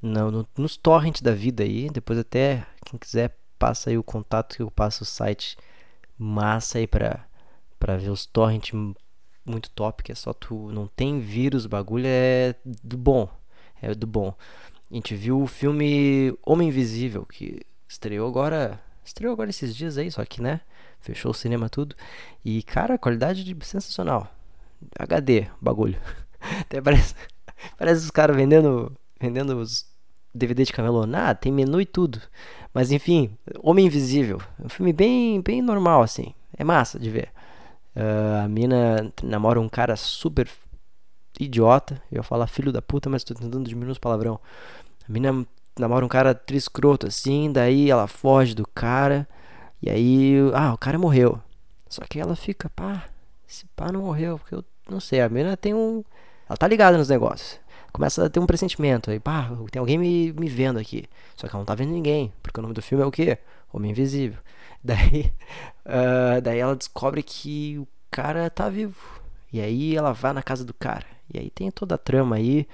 no, 0.00 0.30
no, 0.30 0.48
nos 0.56 0.76
Torrent 0.76 1.20
da 1.20 1.32
vida 1.32 1.62
aí. 1.62 1.90
Depois 1.90 2.18
até, 2.18 2.66
quem 2.86 2.98
quiser, 2.98 3.36
passa 3.58 3.90
aí 3.90 3.98
o 3.98 4.02
contato 4.02 4.56
que 4.56 4.62
eu 4.62 4.70
passo 4.70 5.04
o 5.04 5.06
site 5.06 5.56
massa 6.18 6.78
aí 6.78 6.86
pra, 6.86 7.24
pra 7.78 7.96
ver 7.96 8.10
os 8.10 8.24
Torrent 8.24 8.72
muito 9.44 9.70
top, 9.70 10.02
que 10.02 10.12
é 10.12 10.14
só 10.14 10.32
tu. 10.32 10.72
Não 10.72 10.86
tem 10.86 11.20
vírus, 11.20 11.66
bagulho 11.66 12.06
é 12.06 12.54
do 12.64 12.96
bom. 12.96 13.28
É 13.80 13.94
do 13.94 14.06
bom. 14.06 14.34
A 14.90 14.94
gente 14.94 15.14
viu 15.14 15.42
o 15.42 15.46
filme 15.46 16.36
Homem 16.44 16.68
Invisível, 16.68 17.26
que 17.26 17.60
estreou 17.86 18.28
agora. 18.28 18.80
Estreou 19.04 19.32
agora 19.32 19.50
esses 19.50 19.74
dias 19.74 19.98
aí, 19.98 20.10
só 20.10 20.24
que, 20.24 20.40
né? 20.40 20.60
Fechou 21.00 21.32
o 21.32 21.34
cinema 21.34 21.68
tudo. 21.68 21.96
E, 22.44 22.62
cara, 22.62 22.98
qualidade 22.98 23.44
de, 23.44 23.56
sensacional. 23.64 24.32
HD, 24.98 25.46
bagulho. 25.60 25.98
Até 26.60 26.80
parece, 26.80 27.14
parece 27.76 28.04
os 28.04 28.10
caras 28.10 28.36
vendendo, 28.36 28.96
vendendo 29.20 29.56
os 29.56 29.86
DVD 30.34 30.64
de 30.64 30.72
camelô. 30.72 31.04
Ah, 31.14 31.34
tem 31.34 31.52
menu 31.52 31.80
e 31.80 31.86
tudo. 31.86 32.20
Mas 32.72 32.90
enfim, 32.90 33.36
Homem 33.60 33.86
Invisível. 33.86 34.40
Um 34.58 34.68
filme 34.68 34.92
bem, 34.92 35.40
bem 35.40 35.60
normal, 35.60 36.02
assim. 36.02 36.34
É 36.56 36.64
massa 36.64 36.98
de 36.98 37.10
ver. 37.10 37.30
Uh, 37.94 38.44
a 38.44 38.48
mina 38.48 39.12
namora 39.22 39.60
um 39.60 39.68
cara 39.68 39.96
super 39.96 40.48
idiota. 41.38 42.00
Eu 42.10 42.18
ia 42.18 42.22
falar 42.22 42.46
filho 42.46 42.72
da 42.72 42.80
puta, 42.80 43.10
mas 43.10 43.24
tô 43.24 43.34
tentando 43.34 43.68
diminuir 43.68 43.92
os 43.92 43.98
palavrão. 43.98 44.40
A 45.08 45.12
mina 45.12 45.46
namora 45.78 46.04
um 46.04 46.08
cara 46.08 46.34
triscroto 46.34 47.06
assim, 47.06 47.50
daí 47.50 47.90
ela 47.90 48.06
foge 48.06 48.54
do 48.54 48.66
cara. 48.66 49.28
E 49.80 49.90
aí, 49.90 50.36
ah, 50.54 50.72
o 50.72 50.78
cara 50.78 50.98
morreu. 50.98 51.40
Só 51.88 52.02
que 52.08 52.20
ela 52.20 52.36
fica, 52.36 52.70
pá, 52.70 53.04
esse 53.48 53.66
pá 53.76 53.90
não 53.90 54.02
morreu, 54.02 54.38
porque 54.38 54.54
eu 54.54 54.64
não 54.88 55.00
sei, 55.00 55.20
a 55.20 55.28
menina 55.28 55.56
tem 55.56 55.74
um. 55.74 56.04
Ela 56.48 56.56
tá 56.56 56.66
ligada 56.66 56.96
nos 56.96 57.08
negócios. 57.08 57.60
Começa 57.92 58.24
a 58.24 58.30
ter 58.30 58.40
um 58.40 58.46
pressentimento. 58.46 59.10
Aí, 59.10 59.20
pá, 59.20 59.50
tem 59.70 59.80
alguém 59.80 59.98
me, 59.98 60.32
me 60.32 60.48
vendo 60.48 60.78
aqui. 60.78 61.04
Só 61.36 61.46
que 61.46 61.54
ela 61.54 61.60
não 61.60 61.66
tá 61.66 61.74
vendo 61.74 61.90
ninguém, 61.90 62.32
porque 62.42 62.58
o 62.58 62.62
nome 62.62 62.74
do 62.74 62.82
filme 62.82 63.04
é 63.04 63.06
o 63.06 63.10
quê? 63.10 63.38
Homem 63.72 63.90
Invisível. 63.90 64.38
Daí, 64.84 65.32
uh, 65.86 66.40
daí 66.42 66.58
ela 66.58 66.74
descobre 66.74 67.22
que 67.22 67.78
o 67.78 67.86
cara 68.10 68.50
tá 68.50 68.68
vivo. 68.68 68.98
E 69.52 69.60
aí 69.60 69.94
ela 69.94 70.12
vai 70.12 70.32
na 70.32 70.42
casa 70.42 70.64
do 70.64 70.74
cara. 70.74 71.06
E 71.32 71.38
aí 71.38 71.50
tem 71.50 71.70
toda 71.70 71.94
a 71.94 71.98
trama 71.98 72.34
aí. 72.34 72.66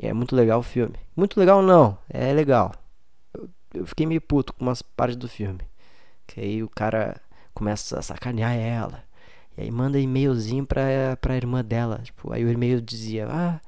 E 0.00 0.06
é 0.06 0.12
muito 0.12 0.34
legal 0.34 0.60
o 0.60 0.62
filme. 0.62 0.94
Muito 1.16 1.38
legal 1.38 1.62
não, 1.62 1.98
é 2.08 2.32
legal. 2.32 2.72
Eu, 3.34 3.48
eu 3.74 3.86
fiquei 3.86 4.06
meio 4.06 4.20
puto 4.20 4.52
com 4.52 4.64
umas 4.64 4.82
partes 4.82 5.16
do 5.16 5.28
filme. 5.28 5.60
Que 6.26 6.40
aí 6.40 6.62
o 6.62 6.68
cara 6.68 7.20
começa 7.54 7.98
a 7.98 8.02
sacanear 8.02 8.54
ela. 8.54 9.04
E 9.56 9.62
aí 9.62 9.70
manda 9.70 9.98
e-mailzinho 9.98 10.66
pra, 10.66 11.16
pra 11.20 11.36
irmã 11.36 11.62
dela. 11.62 12.00
Tipo, 12.02 12.32
aí 12.32 12.44
o 12.44 12.50
e-mail 12.50 12.80
dizia, 12.80 13.28
ah, 13.28 13.60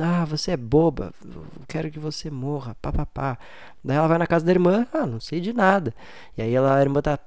ah, 0.00 0.24
você 0.24 0.52
é 0.52 0.56
boba, 0.56 1.12
eu 1.24 1.44
quero 1.68 1.90
que 1.90 1.98
você 1.98 2.30
morra, 2.30 2.76
papapá. 2.80 3.38
Daí 3.82 3.96
ela 3.96 4.08
vai 4.08 4.18
na 4.18 4.26
casa 4.26 4.44
da 4.44 4.52
irmã, 4.52 4.86
ah, 4.92 5.06
não 5.06 5.20
sei 5.20 5.40
de 5.40 5.52
nada. 5.52 5.94
E 6.36 6.42
aí 6.42 6.54
ela, 6.54 6.76
a 6.76 6.80
irmã 6.80 7.00
tá 7.00 7.18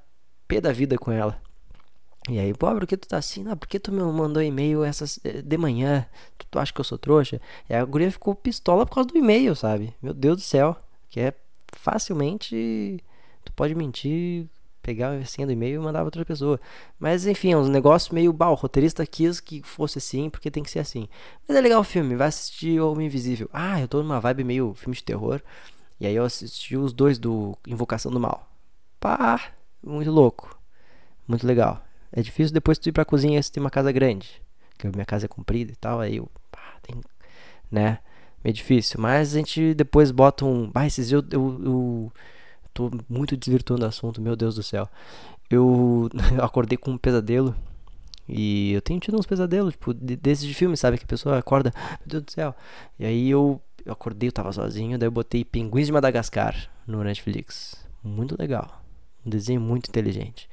pé 0.47 0.61
da 0.61 0.71
vida 0.71 0.97
com 0.97 1.11
ela. 1.11 1.41
E 2.29 2.39
aí, 2.39 2.53
por 2.55 2.87
que 2.87 2.97
tu 2.97 3.07
tá 3.07 3.17
assim? 3.17 3.43
Não, 3.43 3.55
por 3.55 3.67
que 3.67 3.79
tu 3.79 3.91
me 3.91 4.01
mandou 4.01 4.41
e-mail 4.41 4.83
essas 4.83 5.19
eh, 5.23 5.43
de 5.43 5.57
manhã? 5.57 6.07
Tu, 6.37 6.47
tu 6.49 6.59
acha 6.59 6.73
que 6.73 6.79
eu 6.79 6.83
sou 6.83 6.97
trouxa? 6.97 7.39
E 7.69 7.73
a 7.75 7.85
guria 7.85 8.11
ficou 8.11 8.33
pistola 8.33 8.85
por 8.85 8.95
causa 8.95 9.09
do 9.09 9.17
e-mail, 9.17 9.55
sabe? 9.55 9.93
Meu 10.01 10.13
Deus 10.13 10.37
do 10.37 10.41
céu. 10.41 10.75
Que 11.09 11.19
é 11.19 11.33
facilmente 11.71 13.03
tu 13.43 13.51
pode 13.53 13.75
mentir, 13.75 14.47
pegar 14.81 15.11
a 15.11 15.25
senha 15.25 15.45
do 15.45 15.53
e-mail 15.53 15.81
e 15.81 15.83
mandar 15.83 15.99
pra 15.99 16.05
outra 16.05 16.25
pessoa. 16.25 16.59
Mas 16.99 17.27
enfim, 17.27 17.53
é 17.53 17.57
um 17.57 17.67
negócio 17.67 18.13
meio 18.13 18.33
bal. 18.33 18.53
O 18.53 18.55
roteirista 18.55 19.05
quis 19.05 19.39
que 19.39 19.61
fosse 19.63 19.99
assim, 19.99 20.29
porque 20.29 20.49
tem 20.49 20.63
que 20.63 20.71
ser 20.71 20.79
assim. 20.79 21.07
Mas 21.47 21.55
é 21.55 21.61
legal 21.61 21.81
o 21.81 21.83
filme, 21.83 22.15
vai 22.15 22.27
assistir 22.27 22.79
Homem 22.79 23.05
Invisível. 23.07 23.49
Ah, 23.53 23.79
eu 23.79 23.87
tô 23.87 24.01
numa 24.01 24.19
vibe 24.19 24.43
meio 24.43 24.73
filme 24.73 24.95
de 24.95 25.03
terror. 25.03 25.41
E 25.99 26.07
aí 26.07 26.15
eu 26.15 26.23
assisti 26.25 26.75
os 26.75 26.91
dois 26.91 27.17
do 27.19 27.57
Invocação 27.67 28.11
do 28.11 28.19
Mal. 28.19 28.47
Pá, 28.99 29.41
muito 29.83 30.11
louco. 30.11 30.57
Muito 31.27 31.45
legal. 31.47 31.83
É 32.15 32.21
difícil 32.21 32.53
depois 32.53 32.77
tu 32.77 32.87
ir 32.87 32.93
pra 32.93 33.03
cozinha 33.03 33.41
se 33.43 33.51
tem 33.51 33.61
uma 33.61 33.69
casa 33.69 33.91
grande. 33.91 34.41
Que 34.77 34.87
a 34.87 34.91
minha 34.91 35.05
casa 35.05 35.25
é 35.25 35.27
comprida 35.27 35.71
e 35.71 35.75
tal, 35.75 35.99
aí 35.99 36.17
eu. 36.17 36.29
Tem. 36.81 37.01
Né? 37.69 37.99
Meio 38.43 38.53
difícil. 38.53 38.99
Mas 39.01 39.35
a 39.35 39.37
gente 39.37 39.73
depois 39.73 40.11
bota 40.11 40.45
um. 40.45 40.71
Ah, 40.73 40.87
esses 40.87 41.11
eu, 41.11 41.23
eu, 41.29 41.61
eu 41.63 42.11
tô 42.73 42.89
muito 43.09 43.35
desvirtuando 43.35 43.83
o 43.83 43.87
assunto, 43.87 44.21
meu 44.21 44.35
Deus 44.35 44.55
do 44.55 44.63
céu. 44.63 44.87
Eu 45.49 46.09
acordei 46.41 46.77
com 46.77 46.91
um 46.91 46.97
pesadelo. 46.97 47.53
E 48.27 48.71
eu 48.71 48.81
tenho 48.81 48.99
tido 48.99 49.19
uns 49.19 49.25
pesadelos, 49.25 49.73
tipo, 49.73 49.93
desses 49.93 50.47
de 50.47 50.53
filme, 50.53 50.75
sabe? 50.75 50.97
Que 50.97 51.03
a 51.03 51.07
pessoa 51.07 51.37
acorda, 51.37 51.71
meu 51.99 52.07
Deus 52.07 52.23
do 52.23 52.31
céu. 52.31 52.55
E 52.97 53.05
aí 53.05 53.29
eu, 53.29 53.61
eu 53.85 53.93
acordei, 53.93 54.29
eu 54.29 54.33
tava 54.33 54.51
sozinho, 54.51 54.97
daí 54.97 55.05
eu 55.05 55.11
botei 55.11 55.45
Pinguins 55.45 55.85
de 55.85 55.93
Madagascar 55.93 56.55
no 56.87 57.03
Netflix. 57.03 57.75
Muito 58.03 58.35
legal. 58.39 58.81
Um 59.23 59.29
desenho 59.29 59.61
muito 59.61 59.89
inteligente. 59.89 60.49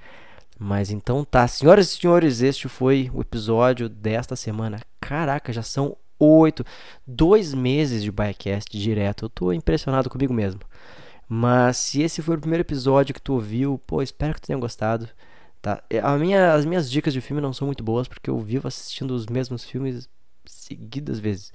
Mas 0.59 0.91
então 0.91 1.25
tá, 1.25 1.47
senhoras 1.49 1.89
e 1.89 1.97
senhores, 1.99 2.41
este 2.41 2.69
foi 2.69 3.11
o 3.13 3.21
episódio 3.21 3.89
desta 3.89 4.37
semana. 4.37 4.81
Caraca, 5.01 5.53
já 5.53 5.63
são 5.63 5.97
oito, 6.19 6.65
dois 7.07 7.53
meses 7.53 8.03
de 8.03 8.13
Biacast 8.13 8.79
direto. 8.79 9.25
Eu 9.25 9.29
tô 9.29 9.53
impressionado 9.53 10.09
comigo 10.09 10.33
mesmo. 10.33 10.61
Mas 11.29 11.79
se 11.79 12.03
esse 12.03 12.23
foi 12.23 12.37
o 12.37 12.41
primeiro 12.41 12.63
episódio 12.63 13.15
que 13.15 13.21
tu 13.21 13.35
ouviu, 13.35 13.81
pô, 13.87 14.03
espero 14.03 14.35
que 14.35 14.41
tu 14.41 14.47
tenha 14.47 14.59
gostado. 14.59 15.09
Tá? 15.61 15.83
A 16.03 16.17
minha, 16.17 16.53
as 16.55 16.65
minhas 16.65 16.91
dicas 16.91 17.13
de 17.13 17.21
filme 17.21 17.41
não 17.41 17.53
são 17.53 17.67
muito 17.67 17.83
boas 17.83 18.07
porque 18.07 18.29
eu 18.29 18.39
vivo 18.39 18.69
assistindo 18.69 19.13
os 19.13 19.27
mesmos 19.27 19.65
filmes 19.65 20.09
seguidas 20.45 21.19
vezes. 21.19 21.53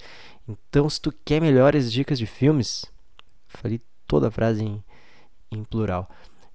Então, 0.47 0.89
se 0.89 0.99
tu 0.99 1.13
quer 1.23 1.41
melhores 1.41 1.91
dicas 1.91 2.17
de 2.17 2.25
filmes, 2.25 2.85
falei 3.47 3.81
toda 4.07 4.29
a 4.29 4.31
frase 4.31 4.63
em, 4.63 4.83
em 5.51 5.63
plural. 5.63 6.09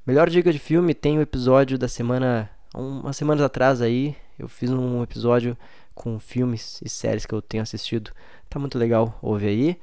Melhor 0.04 0.28
dica 0.28 0.52
de 0.52 0.58
filme 0.58 0.94
tem 0.94 1.16
o 1.16 1.22
episódio 1.22 1.78
da 1.78 1.86
semana, 1.86 2.50
umas 2.74 3.16
semanas 3.16 3.40
atrás 3.40 3.80
aí, 3.80 4.16
eu 4.36 4.48
fiz 4.48 4.68
um 4.68 5.00
episódio 5.00 5.56
com 5.94 6.18
filmes 6.18 6.80
e 6.84 6.88
séries 6.88 7.24
que 7.24 7.32
eu 7.32 7.40
tenho 7.40 7.62
assistido. 7.62 8.10
Tá 8.50 8.58
muito 8.58 8.76
legal, 8.76 9.16
ouve 9.22 9.46
aí. 9.46 9.78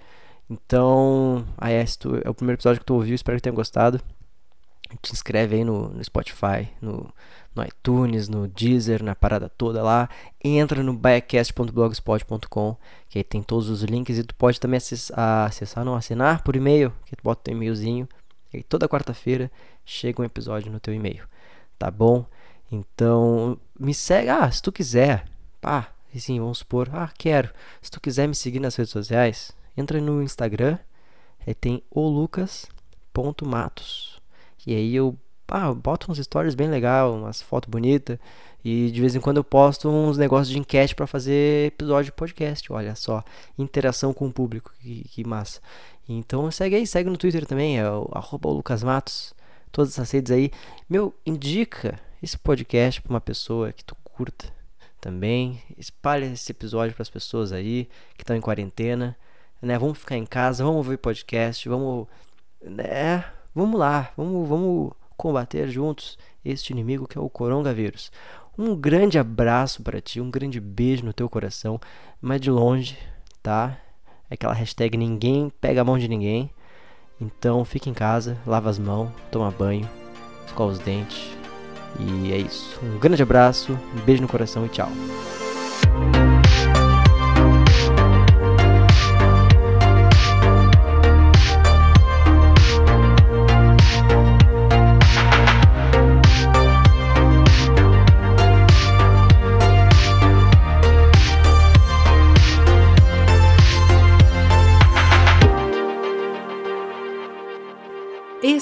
Então, 0.49 1.45
aí 1.57 1.73
é, 1.73 1.85
é 2.25 2.29
o 2.29 2.33
primeiro 2.33 2.57
episódio 2.57 2.81
que 2.81 2.85
tu 2.85 2.95
ouviu, 2.95 3.15
espero 3.15 3.37
que 3.37 3.43
tenha 3.43 3.55
gostado. 3.55 4.01
Te 5.01 5.13
inscreve 5.13 5.55
aí 5.55 5.63
no, 5.63 5.87
no 5.87 6.03
Spotify, 6.03 6.67
no, 6.81 7.09
no, 7.55 7.63
iTunes, 7.63 8.27
no 8.27 8.45
Deezer, 8.45 9.01
na 9.01 9.15
parada 9.15 9.47
toda 9.47 9.81
lá. 9.81 10.09
Entra 10.43 10.83
no 10.83 10.93
biacast.blogspot.com, 10.93 12.75
que 13.07 13.19
aí 13.19 13.23
tem 13.23 13.41
todos 13.41 13.69
os 13.69 13.83
links 13.83 14.17
e 14.17 14.23
tu 14.25 14.35
pode 14.35 14.59
também 14.59 14.79
acessar, 14.79 15.47
acessar 15.47 15.85
não, 15.85 15.95
assinar 15.95 16.43
por 16.43 16.57
e-mail, 16.57 16.91
que 17.05 17.15
tu 17.15 17.23
bota 17.23 17.43
teu 17.43 17.53
e-mailzinho. 17.53 18.05
E 18.53 18.63
toda 18.63 18.89
quarta-feira 18.89 19.51
chega 19.85 20.21
um 20.21 20.25
episódio 20.25 20.71
no 20.71 20.79
teu 20.79 20.93
e-mail, 20.93 21.23
tá 21.77 21.91
bom? 21.91 22.25
Então, 22.71 23.59
me 23.79 23.93
segue, 23.93 24.29
ah, 24.29 24.49
se 24.51 24.61
tu 24.61 24.71
quiser, 24.71 25.25
pá, 25.59 25.91
assim, 26.15 26.39
vamos 26.39 26.59
supor, 26.59 26.89
ah, 26.93 27.11
quero. 27.17 27.49
Se 27.81 27.89
tu 27.91 27.99
quiser 27.99 28.27
me 28.27 28.35
seguir 28.35 28.59
nas 28.59 28.75
redes 28.75 28.91
sociais, 28.91 29.51
entra 29.75 29.99
no 30.01 30.21
Instagram, 30.21 30.77
aí 31.45 31.53
tem 31.53 31.83
o 31.89 32.07
lucas.matos. 32.07 32.49
E 34.65 34.75
aí 34.75 34.95
eu 34.95 35.17
ah, 35.47 35.73
boto 35.73 36.11
uns 36.11 36.19
stories 36.19 36.55
bem 36.55 36.69
legal, 36.69 37.15
umas 37.15 37.41
fotos 37.41 37.69
bonitas. 37.69 38.19
E 38.63 38.91
de 38.91 38.99
vez 38.99 39.15
em 39.15 39.19
quando 39.19 39.37
eu 39.37 39.43
posto 39.43 39.89
uns 39.89 40.17
negócios 40.17 40.49
de 40.49 40.59
enquete 40.59 40.93
para 40.93 41.07
fazer 41.07 41.67
episódio 41.67 42.05
de 42.05 42.11
podcast. 42.11 42.71
Olha 42.71 42.95
só, 42.95 43.23
interação 43.57 44.13
com 44.13 44.27
o 44.27 44.33
público, 44.33 44.73
que, 44.79 45.07
que 45.09 45.25
massa. 45.25 45.61
Então 46.09 46.49
segue 46.51 46.75
aí, 46.75 46.87
segue 46.87 47.09
no 47.09 47.17
Twitter 47.17 47.45
também, 47.45 47.79
é 47.79 47.89
o 47.89 48.09
arroba 48.13 48.49
Lucas 48.49 48.83
Matos. 48.83 49.33
Todas 49.71 49.91
essas 49.91 50.09
redes 50.11 50.31
aí. 50.31 50.51
Meu, 50.89 51.13
indica 51.25 51.99
esse 52.21 52.37
podcast 52.37 53.01
pra 53.01 53.11
uma 53.11 53.21
pessoa 53.21 53.71
que 53.71 53.85
tu 53.85 53.95
curta. 54.03 54.51
também. 54.99 55.61
Espalhe 55.77 56.25
esse 56.25 56.51
episódio 56.51 56.93
para 56.93 57.03
as 57.03 57.09
pessoas 57.09 57.51
aí 57.51 57.87
que 58.15 58.23
estão 58.23 58.35
em 58.35 58.41
quarentena, 58.41 59.15
né? 59.61 59.77
Vamos 59.77 59.97
ficar 59.99 60.17
em 60.17 60.25
casa, 60.25 60.63
vamos 60.63 60.77
ouvir 60.85 60.97
podcast, 60.97 61.67
vamos, 61.69 62.07
né? 62.61 63.23
Vamos 63.55 63.79
lá, 63.79 64.11
vamos, 64.17 64.47
vamos 64.47 64.91
combater 65.17 65.67
juntos 65.69 66.17
este 66.43 66.71
inimigo 66.71 67.07
que 67.07 67.17
é 67.17 67.21
o 67.21 67.29
coronavírus. 67.29 68.11
Um 68.57 68.75
grande 68.75 69.17
abraço 69.17 69.81
para 69.83 70.01
ti, 70.01 70.19
um 70.19 70.29
grande 70.29 70.59
beijo 70.59 71.05
no 71.05 71.13
teu 71.13 71.29
coração, 71.29 71.79
mas 72.21 72.41
de 72.41 72.51
longe, 72.51 72.97
tá? 73.41 73.77
É 74.29 74.35
aquela 74.35 74.53
hashtag 74.53 74.97
ninguém 74.97 75.51
pega 75.59 75.81
a 75.81 75.83
mão 75.83 75.97
de 75.97 76.07
ninguém. 76.07 76.49
Então 77.19 77.65
fique 77.65 77.89
em 77.89 77.93
casa, 77.93 78.37
lava 78.45 78.69
as 78.69 78.79
mãos, 78.79 79.09
toma 79.31 79.51
banho, 79.51 79.89
escova 80.45 80.71
os 80.71 80.79
dentes. 80.79 81.31
E 81.99 82.31
é 82.31 82.37
isso. 82.37 82.79
Um 82.83 82.99
grande 82.99 83.23
abraço, 83.23 83.73
um 83.73 84.01
beijo 84.05 84.21
no 84.21 84.27
coração 84.27 84.65
e 84.65 84.69
tchau. 84.69 84.89